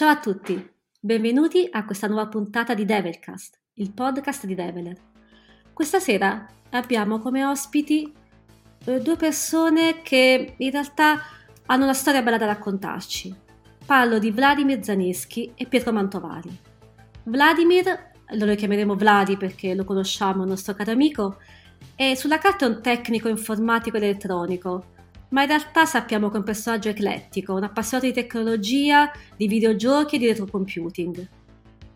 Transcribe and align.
Ciao 0.00 0.08
a 0.08 0.18
tutti, 0.18 0.66
benvenuti 0.98 1.68
a 1.70 1.84
questa 1.84 2.06
nuova 2.06 2.26
puntata 2.26 2.72
di 2.72 2.86
Devilcast, 2.86 3.60
il 3.74 3.92
podcast 3.92 4.46
di 4.46 4.54
Develer. 4.54 4.96
Questa 5.74 6.00
sera 6.00 6.46
abbiamo 6.70 7.18
come 7.18 7.44
ospiti 7.44 8.10
eh, 8.86 9.00
due 9.02 9.16
persone 9.16 10.00
che 10.00 10.54
in 10.56 10.70
realtà 10.70 11.18
hanno 11.66 11.84
una 11.84 11.92
storia 11.92 12.22
bella 12.22 12.38
da 12.38 12.46
raccontarci. 12.46 13.36
Parlo 13.84 14.18
di 14.18 14.30
Vladimir 14.30 14.82
Zaneschi 14.82 15.52
e 15.54 15.66
Pietro 15.66 15.92
Mantovari. 15.92 16.58
Vladimir, 17.24 18.12
lo 18.38 18.54
chiameremo 18.54 18.94
Vladi 18.94 19.36
perché 19.36 19.74
lo 19.74 19.84
conosciamo, 19.84 20.44
il 20.44 20.48
nostro 20.48 20.72
caro 20.72 20.92
amico, 20.92 21.36
è 21.94 22.14
sulla 22.14 22.38
carta 22.38 22.64
un 22.64 22.80
tecnico 22.80 23.28
informatico 23.28 23.98
ed 23.98 24.04
elettronico, 24.04 24.82
ma 25.30 25.42
in 25.42 25.48
realtà 25.48 25.84
sappiamo 25.86 26.28
che 26.28 26.34
è 26.34 26.38
un 26.38 26.44
personaggio 26.44 26.88
eclettico, 26.88 27.54
un 27.54 27.64
appassionato 27.64 28.08
di 28.08 28.14
tecnologia, 28.14 29.10
di 29.36 29.46
videogiochi 29.46 30.16
e 30.16 30.18
di 30.18 30.26
retrocomputing. 30.26 31.28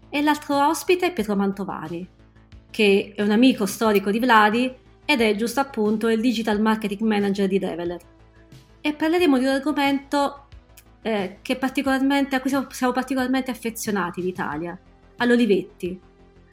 E 0.08 0.22
l'altro 0.22 0.68
ospite 0.68 1.06
è 1.06 1.12
Pietro 1.12 1.34
Mantovari, 1.34 2.06
che 2.70 3.12
è 3.16 3.22
un 3.22 3.30
amico 3.30 3.66
storico 3.66 4.10
di 4.10 4.20
Vladi 4.20 4.72
ed 5.04 5.20
è 5.20 5.34
giusto 5.34 5.60
appunto 5.60 6.08
il 6.08 6.20
digital 6.20 6.60
marketing 6.60 7.00
manager 7.00 7.48
di 7.48 7.58
Develer. 7.58 8.00
E 8.80 8.92
parleremo 8.92 9.38
di 9.38 9.44
un 9.44 9.50
argomento 9.50 10.46
eh, 11.02 11.38
a 11.42 12.40
cui 12.40 12.50
siamo 12.70 12.92
particolarmente 12.92 13.50
affezionati 13.50 14.20
in 14.20 14.28
Italia, 14.28 14.78
all'Olivetti, 15.16 15.98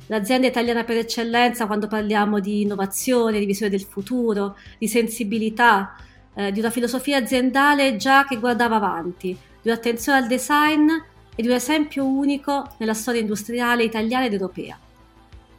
l'azienda 0.07 0.47
italiana 0.47 0.83
per 0.83 0.97
eccellenza 0.97 1.67
quando 1.67 1.87
parliamo 1.87 2.39
di 2.39 2.61
innovazione, 2.61 3.39
di 3.39 3.45
visione 3.45 3.71
del 3.71 3.83
futuro, 3.83 4.57
di 4.77 4.87
sensibilità, 4.87 5.95
eh, 6.33 6.51
di 6.51 6.59
una 6.59 6.69
filosofia 6.69 7.17
aziendale 7.17 7.95
già 7.97 8.25
che 8.25 8.37
guardava 8.37 8.77
avanti, 8.77 9.37
di 9.61 9.69
un'attenzione 9.69 10.19
al 10.19 10.27
design 10.27 10.89
e 11.35 11.41
di 11.41 11.47
un 11.47 11.53
esempio 11.53 12.05
unico 12.05 12.75
nella 12.77 12.93
storia 12.93 13.21
industriale 13.21 13.83
italiana 13.83 14.25
ed 14.25 14.33
europea. 14.33 14.77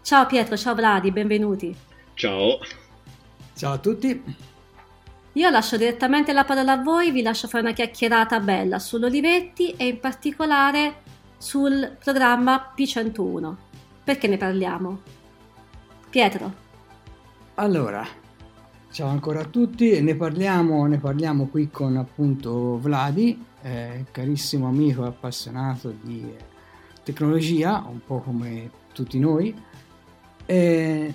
Ciao 0.03 0.27
Pietro, 0.27 0.57
ciao 0.57 0.75
Vladi, 0.75 1.11
benvenuti. 1.11 1.75
Ciao. 2.15 2.59
Ciao 3.55 3.73
a 3.73 3.79
tutti. 3.79 4.51
Io 5.35 5.49
lascio 5.49 5.77
direttamente 5.77 6.33
la 6.33 6.45
parola 6.45 6.73
a 6.73 6.83
voi, 6.83 7.11
vi 7.11 7.23
lascio 7.23 7.49
fare 7.49 7.63
una 7.63 7.73
chiacchierata 7.73 8.41
bella 8.41 8.79
sull'Olivetti 8.79 9.75
e 9.77 9.87
in 9.87 10.01
particolare 10.01 11.01
sul 11.39 11.97
programma 12.03 12.73
P101. 12.77 13.55
Perché 14.05 14.29
ne 14.29 14.37
parliamo? 14.37 15.01
Pietro. 16.11 16.53
Allora, 17.55 18.07
ciao 18.93 19.09
ancora 19.09 19.41
a 19.41 19.45
tutti, 19.45 20.03
ne 20.03 20.15
parliamo, 20.15 20.85
ne 20.85 20.99
parliamo 20.99 21.47
qui 21.47 21.71
con 21.71 21.97
appunto 21.97 22.79
Vladi, 22.79 23.43
eh, 23.63 24.05
carissimo 24.11 24.69
amico 24.69 25.05
appassionato 25.05 25.95
di 26.03 26.31
tecnologia, 27.03 27.83
un 27.89 28.01
po' 28.05 28.21
come 28.21 28.71
tutti 28.93 29.19
noi. 29.19 29.55
Eh, 30.45 31.15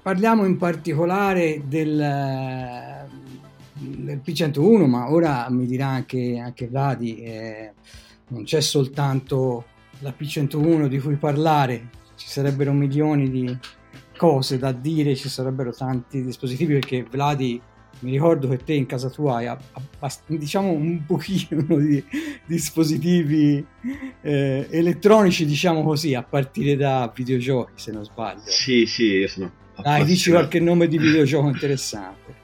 parliamo 0.00 0.46
in 0.46 0.56
particolare 0.56 1.62
del, 1.66 3.06
del, 3.74 4.20
P101, 4.24 4.86
ma 4.86 5.12
ora 5.12 5.46
mi 5.50 5.66
dirà 5.66 5.88
anche, 5.88 6.38
anche 6.38 6.66
Vladi, 6.66 7.22
eh, 7.22 7.72
non 8.28 8.44
c'è 8.44 8.62
soltanto 8.62 9.66
la 9.98 10.14
P101 10.18 10.86
di 10.86 10.98
cui 10.98 11.16
parlare, 11.16 11.90
ci 12.16 12.26
sarebbero 12.26 12.72
milioni 12.72 13.30
di 13.30 13.58
cose 14.22 14.56
da 14.56 14.70
dire, 14.70 15.16
ci 15.16 15.28
sarebbero 15.28 15.74
tanti 15.74 16.22
dispositivi 16.22 16.74
perché 16.74 17.02
Vladi 17.02 17.60
mi 18.00 18.12
ricordo 18.12 18.48
che 18.48 18.58
te 18.58 18.72
in 18.72 18.86
casa 18.86 19.10
tua 19.10 19.38
hai 19.38 19.48
abbast- 19.48 20.22
diciamo 20.26 20.70
un 20.70 21.04
pochino 21.04 21.76
di 21.76 22.00
dispositivi 22.46 23.66
eh, 24.20 24.68
elettronici, 24.70 25.44
diciamo 25.44 25.82
così, 25.82 26.14
a 26.14 26.22
partire 26.22 26.76
da 26.76 27.12
videogiochi, 27.12 27.72
se 27.74 27.90
non 27.90 28.04
sbaglio. 28.04 28.42
Sì, 28.44 28.86
sì, 28.86 29.06
io 29.06 29.26
sono 29.26 29.50
Dai, 29.82 30.04
dici 30.04 30.30
qualche 30.30 30.60
nome 30.60 30.86
di 30.86 30.98
videogioco 30.98 31.48
interessante. 31.48 32.40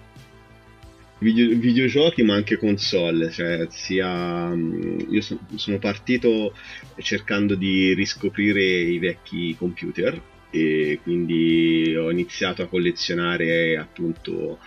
Video, 1.19 1.57
videogiochi 1.57 2.25
ma 2.25 2.35
anche 2.35 2.59
console, 2.59 3.31
cioè 3.31 3.69
sia 3.71 4.49
mm, 4.49 4.99
io 5.11 5.21
so, 5.21 5.39
sono 5.55 5.79
partito 5.79 6.55
cercando 6.97 7.55
di 7.55 7.95
riscoprire 7.95 8.65
i 8.65 8.99
vecchi 8.99 9.55
computer 9.57 10.21
e 10.51 11.01
quindi 11.03 11.95
ho 11.97 12.11
iniziato 12.11 12.63
a 12.63 12.67
collezionare 12.67 13.77
appunto 13.77 14.59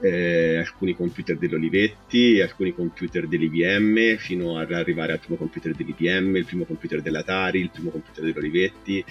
eh, 0.00 0.56
alcuni 0.56 0.94
computer 0.94 1.36
dell'Olivetti, 1.36 2.40
alcuni 2.40 2.74
computer 2.74 3.26
dell'IBM 3.26 4.16
fino 4.16 4.58
ad 4.58 4.72
arrivare 4.72 5.12
al 5.12 5.20
primo 5.20 5.36
computer 5.36 5.74
dell'IBM, 5.74 6.36
il 6.36 6.44
primo 6.44 6.64
computer 6.64 7.02
dell'Atari, 7.02 7.60
il 7.60 7.70
primo 7.70 7.90
computer 7.90 8.24
dell'Olivetti 8.24 9.04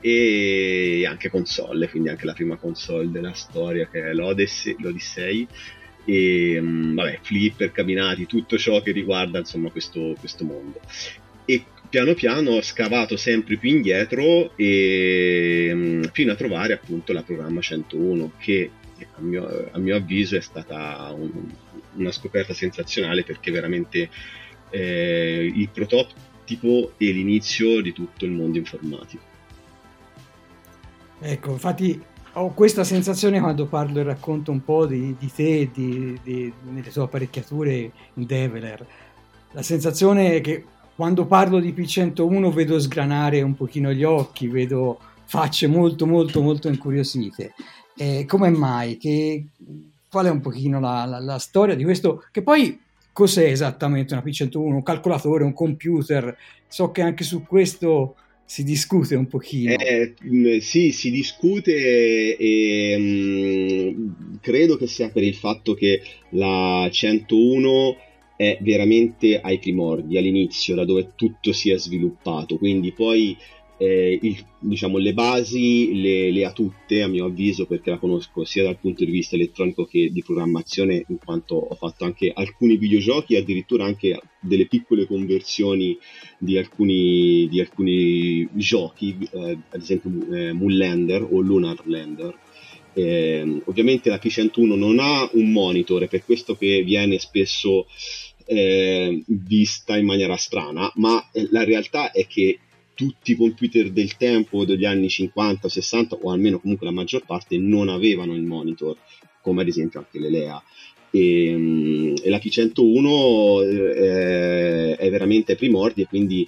e 0.00 1.06
anche 1.06 1.30
console, 1.30 1.88
quindi 1.88 2.08
anche 2.08 2.26
la 2.26 2.32
prima 2.32 2.56
console 2.56 3.10
della 3.10 3.34
storia 3.34 3.86
che 3.86 4.02
è 4.02 4.12
l'Odyssey, 4.12 4.74
l'Odyssey 4.78 5.46
e 6.04 6.58
mm, 6.60 6.94
vabbè, 6.96 7.20
flipper, 7.22 7.70
cabinati, 7.70 8.26
tutto 8.26 8.58
ciò 8.58 8.82
che 8.82 8.90
riguarda 8.90 9.38
insomma 9.38 9.70
questo, 9.70 10.16
questo 10.18 10.44
mondo. 10.44 10.80
E 11.44 11.64
piano 11.92 12.14
piano 12.14 12.52
ho 12.52 12.62
scavato 12.62 13.18
sempre 13.18 13.58
più 13.58 13.68
indietro 13.68 14.56
e, 14.56 15.70
mm, 15.74 16.04
fino 16.12 16.32
a 16.32 16.34
trovare 16.34 16.72
appunto 16.72 17.12
la 17.12 17.22
programma 17.22 17.60
101 17.60 18.32
che 18.38 18.70
a 19.14 19.20
mio, 19.20 19.68
a 19.70 19.78
mio 19.78 19.96
avviso 19.96 20.34
è 20.34 20.40
stata 20.40 21.14
un, 21.14 21.52
una 21.96 22.10
scoperta 22.10 22.54
sensazionale 22.54 23.24
perché 23.24 23.50
veramente 23.50 24.08
eh, 24.70 25.52
il 25.54 25.68
prototipo 25.68 26.94
e 26.96 27.10
l'inizio 27.10 27.82
di 27.82 27.92
tutto 27.92 28.24
il 28.24 28.30
mondo 28.30 28.56
informatico. 28.56 29.22
Ecco, 31.20 31.50
infatti 31.50 32.02
ho 32.32 32.54
questa 32.54 32.84
sensazione 32.84 33.38
quando 33.38 33.66
parlo 33.66 34.00
e 34.00 34.02
racconto 34.02 34.50
un 34.50 34.64
po' 34.64 34.86
di, 34.86 35.14
di 35.18 35.30
te, 35.30 35.68
di, 35.70 36.18
di, 36.22 36.50
delle 36.62 36.90
tue 36.90 37.02
apparecchiature 37.02 37.92
in 38.14 38.24
Develer. 38.24 38.86
La 39.50 39.62
sensazione 39.62 40.36
è 40.36 40.40
che 40.40 40.64
quando 41.02 41.26
parlo 41.26 41.58
di 41.58 41.72
P101 41.72 42.52
vedo 42.52 42.78
sgranare 42.78 43.42
un 43.42 43.56
pochino 43.56 43.92
gli 43.92 44.04
occhi, 44.04 44.46
vedo 44.46 45.00
facce 45.24 45.66
molto 45.66 46.06
molto 46.06 46.40
molto 46.40 46.68
incuriosite. 46.68 47.54
Eh, 47.96 48.24
come 48.24 48.50
mai? 48.50 48.98
Che, 48.98 49.46
qual 50.08 50.26
è 50.26 50.30
un 50.30 50.40
pochino 50.40 50.78
la, 50.78 51.04
la, 51.04 51.18
la 51.18 51.40
storia 51.40 51.74
di 51.74 51.82
questo? 51.82 52.22
Che 52.30 52.42
poi 52.42 52.78
cos'è 53.12 53.46
esattamente 53.46 54.14
una 54.14 54.22
P101? 54.22 54.56
Un 54.58 54.82
calcolatore, 54.84 55.42
un 55.42 55.52
computer? 55.52 56.36
So 56.68 56.92
che 56.92 57.02
anche 57.02 57.24
su 57.24 57.42
questo 57.46 58.14
si 58.44 58.62
discute 58.62 59.16
un 59.16 59.26
pochino. 59.26 59.74
Eh, 59.76 60.14
mm, 60.24 60.58
sì, 60.58 60.92
si 60.92 61.10
discute 61.10 62.36
e 62.36 62.96
mh, 62.96 63.02
mm, 63.02 64.12
credo 64.40 64.76
che 64.76 64.86
sia 64.86 65.08
per 65.08 65.24
il 65.24 65.34
fatto 65.34 65.74
che 65.74 66.00
la 66.28 66.88
101 66.88 67.96
è 68.36 68.58
veramente 68.60 69.40
ai 69.40 69.58
primordi, 69.58 70.16
all'inizio, 70.18 70.74
da 70.74 70.84
dove 70.84 71.12
tutto 71.14 71.52
si 71.52 71.70
è 71.70 71.78
sviluppato, 71.78 72.56
quindi 72.56 72.92
poi 72.92 73.36
eh, 73.82 74.16
il, 74.22 74.44
diciamo, 74.60 74.98
le 74.98 75.12
basi 75.12 76.00
le, 76.00 76.30
le, 76.30 76.44
ha 76.44 76.52
tutte 76.52 77.02
a 77.02 77.08
mio 77.08 77.24
avviso 77.24 77.66
perché 77.66 77.90
la 77.90 77.98
conosco 77.98 78.44
sia 78.44 78.62
dal 78.62 78.78
punto 78.78 79.04
di 79.04 79.10
vista 79.10 79.34
elettronico 79.34 79.84
che 79.86 80.10
di 80.12 80.22
programmazione 80.22 81.04
in 81.08 81.18
quanto 81.18 81.56
ho 81.56 81.74
fatto 81.74 82.04
anche 82.04 82.30
alcuni 82.32 82.76
videogiochi 82.76 83.34
e 83.34 83.38
addirittura 83.38 83.84
anche 83.84 84.20
delle 84.40 84.66
piccole 84.66 85.04
conversioni 85.04 85.98
di 86.38 86.56
alcuni, 86.58 87.48
di 87.48 87.58
alcuni 87.58 88.48
giochi 88.52 89.16
eh, 89.32 89.58
ad 89.68 89.80
esempio 89.80 90.10
eh, 90.32 90.52
Moonlander 90.52 91.26
o 91.28 91.40
Lunar 91.40 91.80
Lander 91.84 92.38
eh, 92.94 93.62
ovviamente 93.64 94.10
la 94.10 94.20
P101 94.22 94.76
non 94.76 94.98
ha 94.98 95.28
un 95.32 95.50
monitor, 95.50 96.02
è 96.02 96.08
per 96.08 96.24
questo 96.24 96.56
che 96.56 96.82
viene 96.82 97.18
spesso 97.18 97.86
eh, 98.44 99.22
vista 99.26 99.96
in 99.96 100.06
maniera 100.06 100.36
strana, 100.36 100.90
ma 100.96 101.28
eh, 101.32 101.48
la 101.50 101.64
realtà 101.64 102.10
è 102.10 102.26
che 102.26 102.58
tutti 102.94 103.32
i 103.32 103.36
computer 103.36 103.90
del 103.90 104.16
tempo 104.16 104.64
degli 104.64 104.84
anni 104.84 105.08
50 105.08 105.68
60 105.68 106.16
o 106.20 106.30
almeno 106.30 106.60
comunque 106.60 106.86
la 106.86 106.92
maggior 106.92 107.24
parte 107.24 107.56
non 107.58 107.88
avevano 107.88 108.34
il 108.34 108.42
monitor 108.42 108.96
come 109.40 109.62
ad 109.62 109.68
esempio 109.68 110.00
anche 110.00 110.18
l'Elea 110.18 110.62
e, 111.10 111.54
mm, 111.56 112.14
e 112.22 112.30
la 112.30 112.36
P101 112.36 113.62
eh, 113.64 114.96
è 114.96 115.10
veramente 115.10 115.56
primordia 115.56 116.06
quindi 116.06 116.46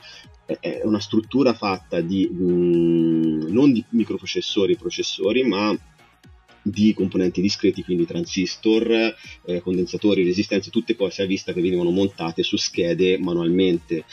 è 0.61 0.83
una 0.85 1.01
struttura 1.01 1.55
fatta 1.55 2.03
di 2.03 2.29
mh, 2.31 2.45
mm, 2.45 3.41
non 3.49 3.73
di 3.73 3.83
microprocessori 3.89 4.75
e 4.75 4.77
processori 4.77 5.43
ma 5.45 5.77
di 6.65 6.95
componenti 6.95 7.43
discreti, 7.43 7.85
quindi 7.85 8.07
transistor, 8.07 9.15
eh, 9.45 9.61
condensatori, 9.61 10.25
resistenze, 10.25 10.71
tutte 10.71 10.97
cose 10.97 11.23
a 11.23 11.27
vista 11.27 11.53
che 11.53 11.61
venivano 11.61 11.91
montate 11.91 12.43
su 12.43 12.57
schede 12.57 13.19
manualmente 13.19 14.05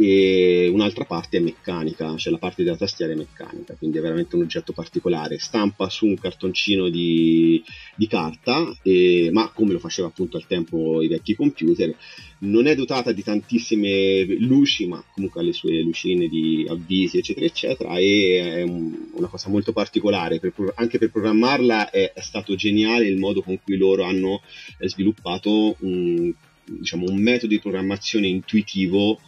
e 0.00 0.70
un'altra 0.72 1.04
parte 1.04 1.38
è 1.38 1.40
meccanica, 1.40 2.16
cioè 2.16 2.32
la 2.32 2.38
parte 2.38 2.62
della 2.62 2.76
tastiera 2.76 3.12
è 3.12 3.16
meccanica, 3.16 3.74
quindi 3.74 3.98
è 3.98 4.00
veramente 4.00 4.36
un 4.36 4.42
oggetto 4.42 4.72
particolare. 4.72 5.40
Stampa 5.40 5.88
su 5.88 6.06
un 6.06 6.16
cartoncino 6.16 6.88
di, 6.88 7.60
di 7.96 8.06
carta, 8.06 8.72
e, 8.82 9.30
ma 9.32 9.50
come 9.52 9.72
lo 9.72 9.80
faceva 9.80 10.06
appunto 10.06 10.36
al 10.36 10.46
tempo 10.46 11.02
i 11.02 11.08
vecchi 11.08 11.34
computer, 11.34 11.92
non 12.40 12.68
è 12.68 12.76
dotata 12.76 13.10
di 13.10 13.24
tantissime 13.24 14.24
luci, 14.38 14.86
ma 14.86 15.02
comunque 15.12 15.40
ha 15.40 15.44
le 15.44 15.52
sue 15.52 15.82
lucine 15.82 16.28
di 16.28 16.64
avvisi, 16.68 17.18
eccetera, 17.18 17.46
eccetera, 17.46 17.98
e 17.98 18.58
è 18.58 18.62
un, 18.62 19.08
una 19.14 19.26
cosa 19.26 19.50
molto 19.50 19.72
particolare. 19.72 20.38
Per, 20.38 20.52
anche 20.76 20.98
per 20.98 21.10
programmarla 21.10 21.90
è, 21.90 22.12
è, 22.12 22.20
stato 22.20 22.54
geniale 22.54 23.08
il 23.08 23.18
modo 23.18 23.42
con 23.42 23.58
cui 23.60 23.76
loro 23.76 24.04
hanno 24.04 24.42
sviluppato 24.78 25.74
un, 25.80 26.32
diciamo, 26.64 27.06
un 27.08 27.20
metodo 27.20 27.52
di 27.52 27.58
programmazione 27.58 28.28
intuitivo 28.28 29.18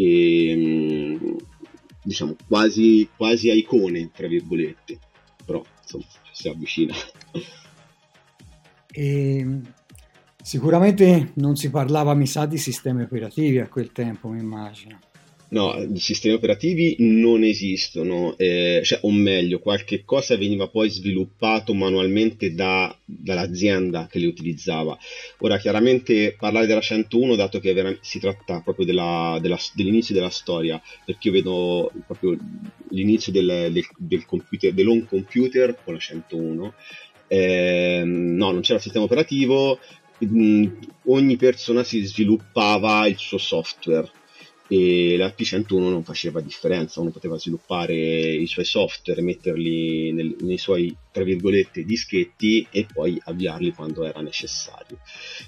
e 0.00 0.54
mm, 0.56 1.36
diciamo 2.02 2.34
quasi, 2.48 3.06
quasi 3.14 3.50
a 3.50 3.54
icone, 3.54 4.10
tra 4.14 4.26
virgolette, 4.26 4.98
però 5.44 5.62
insomma 5.82 6.04
si 6.32 6.48
avvicina. 6.48 6.94
E 8.92 9.60
sicuramente 10.42 11.32
non 11.34 11.54
si 11.56 11.68
parlava, 11.68 12.14
mi 12.14 12.26
sa, 12.26 12.46
di 12.46 12.56
sistemi 12.56 13.02
operativi 13.02 13.58
a 13.58 13.68
quel 13.68 13.92
tempo, 13.92 14.28
mi 14.28 14.40
immagino. 14.40 14.98
No, 15.52 15.84
sistemi 15.96 16.34
operativi 16.34 16.94
non 17.00 17.42
esistono, 17.42 18.36
eh, 18.38 18.82
cioè, 18.84 19.00
o 19.02 19.10
meglio, 19.10 19.58
qualche 19.58 20.04
cosa 20.04 20.36
veniva 20.36 20.68
poi 20.68 20.88
sviluppato 20.90 21.74
manualmente 21.74 22.54
da, 22.54 22.96
dall'azienda 23.04 24.06
che 24.08 24.20
li 24.20 24.26
utilizzava. 24.26 24.96
Ora, 25.38 25.58
chiaramente 25.58 26.36
parlare 26.38 26.66
della 26.66 26.80
101, 26.80 27.34
dato 27.34 27.58
che 27.58 27.72
vera- 27.72 27.96
si 28.00 28.20
tratta 28.20 28.60
proprio 28.60 28.86
della, 28.86 29.38
della, 29.42 29.58
dell'inizio 29.74 30.14
della 30.14 30.30
storia, 30.30 30.80
perché 31.04 31.28
io 31.28 31.34
vedo 31.34 31.90
proprio 32.06 32.38
l'inizio 32.90 33.32
del, 33.32 33.70
del, 33.72 33.84
del 33.96 34.24
computer, 34.26 34.72
dell'home 34.72 35.06
computer 35.08 35.76
con 35.82 35.94
la 35.94 36.00
101. 36.00 36.74
Eh, 37.26 38.02
no, 38.04 38.52
non 38.52 38.60
c'era 38.60 38.78
sistema 38.78 39.04
operativo, 39.04 39.80
mh, 40.18 40.66
ogni 41.06 41.36
persona 41.36 41.82
si 41.82 42.04
sviluppava 42.04 43.08
il 43.08 43.18
suo 43.18 43.38
software 43.38 44.08
e 44.72 45.16
la 45.16 45.34
P101 45.36 45.90
non 45.90 46.04
faceva 46.04 46.40
differenza, 46.40 47.00
uno 47.00 47.10
poteva 47.10 47.36
sviluppare 47.36 47.92
i 47.92 48.46
suoi 48.46 48.64
software, 48.64 49.20
metterli 49.20 50.12
nel, 50.12 50.36
nei 50.42 50.58
suoi, 50.58 50.96
tra 51.10 51.24
virgolette, 51.24 51.84
dischetti 51.84 52.64
e 52.70 52.86
poi 52.86 53.20
avviarli 53.24 53.72
quando 53.72 54.04
era 54.04 54.20
necessario. 54.20 54.98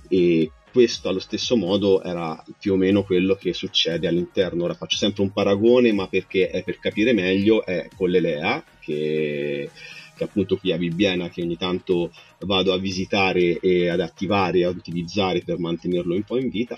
E 0.08 0.50
questo 0.72 1.08
allo 1.08 1.20
stesso 1.20 1.54
modo 1.54 2.02
era 2.02 2.42
più 2.58 2.72
o 2.72 2.76
meno 2.76 3.04
quello 3.04 3.36
che 3.36 3.52
succede 3.52 4.08
all'interno. 4.08 4.64
Ora 4.64 4.74
faccio 4.74 4.96
sempre 4.96 5.22
un 5.22 5.32
paragone, 5.32 5.92
ma 5.92 6.08
perché 6.08 6.50
è 6.50 6.64
per 6.64 6.80
capire 6.80 7.12
meglio, 7.12 7.64
è 7.64 7.90
con 7.94 8.10
l'Elea, 8.10 8.64
che, 8.80 9.70
che 10.16 10.24
appunto 10.24 10.56
qui 10.56 10.72
a 10.72 10.78
Bibbiena, 10.78 11.30
che 11.30 11.42
ogni 11.42 11.56
tanto 11.56 12.10
vado 12.40 12.72
a 12.72 12.78
visitare 12.78 13.60
e 13.60 13.86
ad 13.88 14.00
attivare 14.00 14.64
ad 14.64 14.74
utilizzare 14.74 15.42
per 15.44 15.60
mantenerlo 15.60 16.12
un 16.12 16.24
po' 16.24 16.38
in 16.38 16.48
vita 16.48 16.76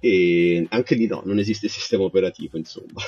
e 0.00 0.66
anche 0.70 0.94
lì 0.94 1.06
no, 1.06 1.22
non 1.24 1.38
esiste 1.38 1.68
sistema 1.68 2.04
operativo, 2.04 2.56
insomma. 2.56 3.00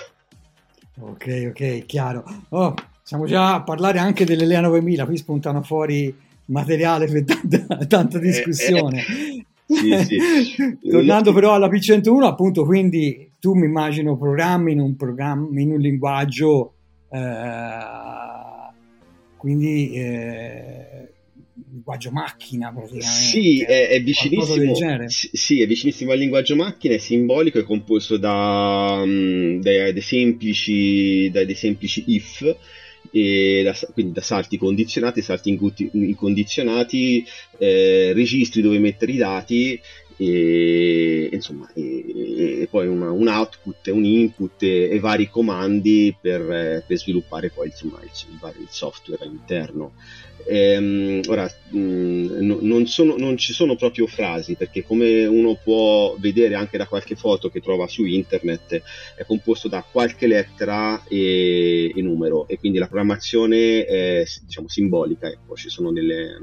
Ok, 1.01 1.47
ok, 1.51 1.87
chiaro. 1.87 2.25
Oh, 2.51 2.75
siamo 3.03 3.25
già 3.27 3.55
a 3.55 3.63
parlare 3.63 3.99
anche 3.99 4.25
dell'Elea 4.25 4.61
9000, 4.61 5.07
qui 5.07 5.17
spuntano 5.17 5.63
fuori 5.63 6.15
materiale 6.47 7.07
per 7.07 7.25
tanta, 7.25 7.87
tanta 7.87 8.19
eh, 8.19 8.21
discussione. 8.21 8.99
Eh. 9.01 9.47
Sì, 9.67 10.05
sì. 10.05 10.79
Tornando 10.89 11.33
però 11.33 11.55
alla 11.55 11.69
P101, 11.69 12.23
appunto, 12.25 12.65
quindi 12.65 13.33
tu 13.41 13.55
mi 13.55 13.67
immagino 13.67 14.19
programmi 14.19 14.73
in 14.73 14.81
un, 14.81 14.97
programma, 14.97 15.61
in 15.61 15.73
un 15.73 15.81
linguaggio, 15.81 16.75
eh, 17.11 17.77
quindi 19.37 19.93
eh, 19.95 21.12
linguaggio 21.73 22.11
macchina 22.11 22.71
praticamente. 22.71 23.07
Sì, 23.07 23.63
è, 23.63 23.89
è 23.89 24.03
vicinissimo. 24.03 24.75
Sì, 25.07 25.31
sì, 25.33 25.61
è 25.63 25.67
vicinissimo 25.67 26.13
al 26.13 26.19
linguaggio 26.19 26.55
macchina, 26.55 26.95
è 26.95 26.99
simbolico, 26.99 27.59
è 27.59 27.65
composto 27.65 28.17
da, 28.17 29.01
um, 29.03 29.61
dai, 29.61 29.93
dai, 29.93 30.01
semplici, 30.01 31.31
dai, 31.31 31.47
dei 31.47 31.55
semplici 31.55 32.05
if. 32.07 32.57
Da, 33.13 33.77
quindi 33.93 34.13
da 34.13 34.23
salti 34.23 34.57
condizionati, 34.57 35.21
salti 35.21 35.59
incondizionati, 35.93 37.23
eh, 37.59 38.13
registri 38.15 38.63
dove 38.63 38.79
mettere 38.79 39.13
i 39.13 39.17
dati 39.17 39.79
e, 40.25 41.29
insomma, 41.33 41.69
e, 41.75 42.61
e 42.63 42.69
poi 42.71 42.87
una, 42.87 43.11
un 43.11 43.27
output, 43.27 43.89
un 43.89 44.05
input 44.05 44.63
e, 44.63 44.91
e 44.91 45.01
vari 45.01 45.29
comandi 45.29 46.15
per, 46.21 46.85
per 46.87 46.97
sviluppare 46.97 47.51
poi 47.51 47.69
insomma, 47.69 48.01
il, 48.03 48.11
il, 48.31 48.55
il 48.61 48.69
software 48.71 49.25
all'interno. 49.25 49.93
Ehm, 50.45 51.21
ora, 51.29 51.49
mh, 51.71 51.79
mm, 51.79 52.61
non, 52.61 52.87
sono, 52.87 53.17
non, 53.17 53.37
ci 53.37 53.53
sono 53.53 53.77
proprio 53.77 54.07
frasi 54.07 54.55
perché 54.55 54.83
come 54.83 55.25
uno 55.25 55.57
può 55.63 56.17
vedere 56.19 56.55
anche 56.55 56.77
da 56.79 56.87
qualche 56.87 57.15
foto 57.15 57.49
che 57.49 57.61
trova 57.61 57.87
su 57.87 58.05
internet 58.05 58.83
è 59.15 59.25
composto 59.25 59.69
da 59.69 59.85
qualche 59.89 60.27
lettera 60.27 61.05
e, 61.07 61.93
e 61.95 62.03
numero 62.03 62.49
e 62.49 62.59
quindi 62.59 62.79
la 62.79 62.87
programmazione 62.87 63.85
è 63.85 64.25
diciamo 64.45 64.69
simbolica 64.69 65.29
ecco, 65.29 65.55
ci 65.55 65.69
sono 65.69 65.93
delle, 65.93 66.37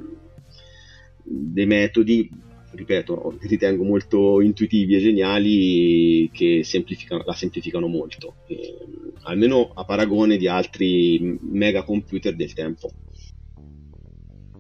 dei 1.24 1.66
metodi 1.66 2.48
ripeto, 2.72 3.38
ritengo 3.42 3.84
molto 3.84 4.42
intuitivi 4.42 4.96
e 4.96 5.00
geniali 5.00 6.30
che 6.32 6.62
semplificano, 6.64 7.24
la 7.26 7.34
semplificano 7.34 7.88
molto, 7.88 8.36
eh, 8.48 8.78
almeno 9.24 9.72
a 9.74 9.84
paragone 9.84 10.38
di 10.38 10.48
altri 10.48 11.38
mega 11.42 11.84
computer 11.84 12.36
del 12.36 12.54
tempo. 12.54 12.90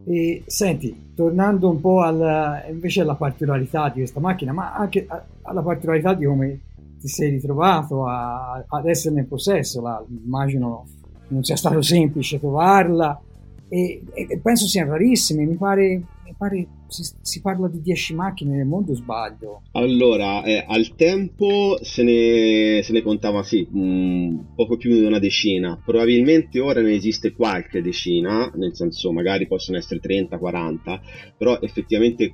E 0.06 0.44
senti, 0.47 1.11
tornando 1.13 1.69
un 1.69 1.79
po' 1.79 2.01
al, 2.01 2.63
invece 2.69 3.01
alla 3.01 3.15
particolarità 3.15 3.89
di 3.89 4.00
questa 4.00 4.19
macchina, 4.19 4.53
ma 4.53 4.73
anche 4.73 5.06
alla 5.44 5.61
particolarità 5.61 6.13
di 6.13 6.25
come 6.25 6.61
ti 7.00 7.07
sei 7.07 7.29
ritrovato 7.29 8.07
a, 8.07 8.63
ad 8.67 8.88
esserne 8.88 9.21
in 9.21 9.27
possesso, 9.27 9.81
la, 9.81 10.03
immagino 10.09 10.88
non 11.27 11.44
sia 11.44 11.56
stato 11.56 11.81
semplice 11.81 12.39
trovarla 12.39 13.21
e, 13.67 14.03
e 14.13 14.39
penso 14.39 14.65
siano 14.65 14.94
rarissime, 14.94 15.45
mi 15.45 15.56
pare 15.56 16.03
mi 16.29 16.35
pare 16.38 16.67
si, 16.89 17.03
si, 17.21 17.41
parla 17.41 17.68
di 17.68 17.81
10 17.81 18.15
macchine 18.15 18.56
nel 18.56 18.65
mondo, 18.65 18.95
sbaglio? 18.95 19.62
Allora, 19.74 20.44
eh, 20.44 20.65
al 20.68 20.95
tempo 20.95 21.78
se 21.81 22.04
ne, 22.04 22.81
se 22.83 22.92
ne 22.92 23.02
contava 23.02 23.44
sì, 23.44 23.68
mh, 23.69 23.80
mm, 23.80 24.40
poco 24.56 24.78
più 24.78 24.94
di 24.94 25.04
una 25.06 25.19
decina. 25.19 25.80
Probabilmente 25.83 26.59
ora 26.59 26.81
ne 26.81 26.94
esiste 26.94 27.33
qualche 27.33 27.81
decina, 27.81 28.52
nel 28.56 28.75
senso 28.75 29.11
magari 29.11 29.47
possono 29.47 29.78
essere 29.78 29.99
30-40, 29.99 30.99
però 31.37 31.59
effettivamente 31.61 32.33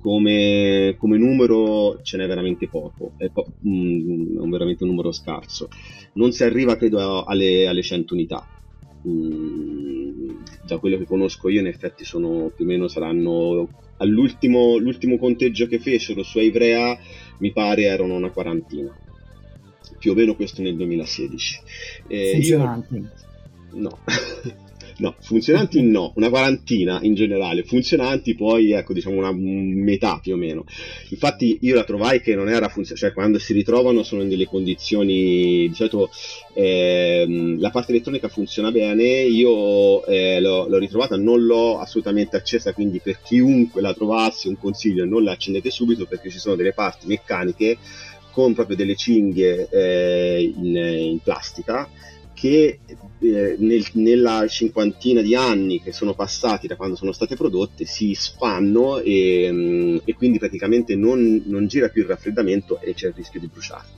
come, 0.00 0.96
come, 0.98 1.16
numero 1.16 2.00
ce 2.02 2.16
n'è 2.16 2.26
veramente 2.26 2.68
poco, 2.68 3.12
è, 3.16 3.30
po- 3.30 3.46
mh, 3.60 3.70
mm, 3.70 4.50
veramente 4.50 4.84
un 4.84 4.90
numero 4.90 5.12
scarso. 5.12 5.68
Non 6.14 6.32
si 6.32 6.44
arriva 6.44 6.76
credo 6.76 7.24
alle, 7.24 7.66
alle 7.66 7.82
100 7.82 8.14
unità. 8.14 8.46
Mm, 9.06 10.03
da 10.66 10.78
quello 10.78 10.98
che 10.98 11.04
conosco 11.04 11.48
io 11.48 11.60
in 11.60 11.66
effetti 11.66 12.04
sono 12.04 12.50
più 12.54 12.64
o 12.64 12.68
meno 12.68 12.88
saranno 12.88 13.68
all'ultimo 13.98 14.76
l'ultimo 14.76 15.18
conteggio 15.18 15.66
che 15.66 15.78
fecero 15.78 16.22
su 16.22 16.38
Ivrea 16.40 16.98
mi 17.38 17.52
pare 17.52 17.82
erano 17.82 18.14
una 18.14 18.30
quarantina. 18.30 18.96
Più 19.98 20.12
o 20.12 20.14
meno 20.14 20.34
questo 20.34 20.62
nel 20.62 20.76
2016 20.76 21.60
eh, 22.08 22.30
funzionanti. 22.32 22.94
Io... 22.94 23.10
no 23.72 23.98
No, 24.96 25.16
funzionanti 25.20 25.82
no, 25.82 26.12
una 26.16 26.28
quarantina 26.28 27.00
in 27.02 27.14
generale, 27.14 27.64
funzionanti 27.64 28.36
poi 28.36 28.70
ecco 28.72 28.92
diciamo 28.92 29.16
una 29.16 29.32
metà 29.32 30.20
più 30.22 30.34
o 30.34 30.36
meno. 30.36 30.64
Infatti 31.08 31.58
io 31.62 31.74
la 31.74 31.82
trovai 31.82 32.20
che 32.20 32.36
non 32.36 32.48
era 32.48 32.68
funzionante, 32.68 33.06
cioè 33.06 33.12
quando 33.12 33.38
si 33.40 33.52
ritrovano 33.52 34.04
sono 34.04 34.22
in 34.22 34.28
delle 34.28 34.46
condizioni, 34.46 35.66
di 35.66 35.74
solito 35.74 36.10
eh, 36.52 37.56
la 37.58 37.70
parte 37.70 37.90
elettronica 37.90 38.28
funziona 38.28 38.70
bene, 38.70 39.04
io 39.04 40.04
eh, 40.06 40.40
l'ho, 40.40 40.68
l'ho, 40.68 40.78
ritrovata, 40.78 41.16
non 41.16 41.44
l'ho 41.44 41.80
assolutamente 41.80 42.36
accesa, 42.36 42.72
quindi 42.72 43.00
per 43.00 43.20
chiunque 43.20 43.80
la 43.80 43.94
trovasse 43.94 44.48
un 44.48 44.56
consiglio 44.58 45.04
non 45.04 45.24
la 45.24 45.32
accendete 45.32 45.70
subito 45.70 46.06
perché 46.06 46.30
ci 46.30 46.38
sono 46.38 46.54
delle 46.54 46.72
parti 46.72 47.08
meccaniche 47.08 47.78
con 48.30 48.54
proprio 48.54 48.76
delle 48.76 48.94
cinghie 48.94 49.68
eh, 49.70 50.52
in, 50.56 50.76
in 50.76 51.18
plastica 51.20 51.88
che 52.44 52.80
eh, 53.20 53.56
nel, 53.58 53.86
nella 53.92 54.46
cinquantina 54.46 55.22
di 55.22 55.34
anni 55.34 55.80
che 55.80 55.94
sono 55.94 56.12
passati 56.12 56.66
da 56.66 56.76
quando 56.76 56.94
sono 56.94 57.12
state 57.12 57.36
prodotte 57.36 57.86
si 57.86 58.12
sfanno 58.12 58.98
e, 58.98 59.48
mm, 59.50 59.96
e 60.04 60.12
quindi 60.12 60.38
praticamente 60.38 60.94
non, 60.94 61.42
non, 61.46 61.66
gira 61.66 61.88
più 61.88 62.02
il 62.02 62.08
raffreddamento 62.08 62.82
e 62.82 62.92
c'è 62.92 63.06
il 63.06 63.14
rischio 63.16 63.40
di 63.40 63.46
bruciarli. 63.46 63.92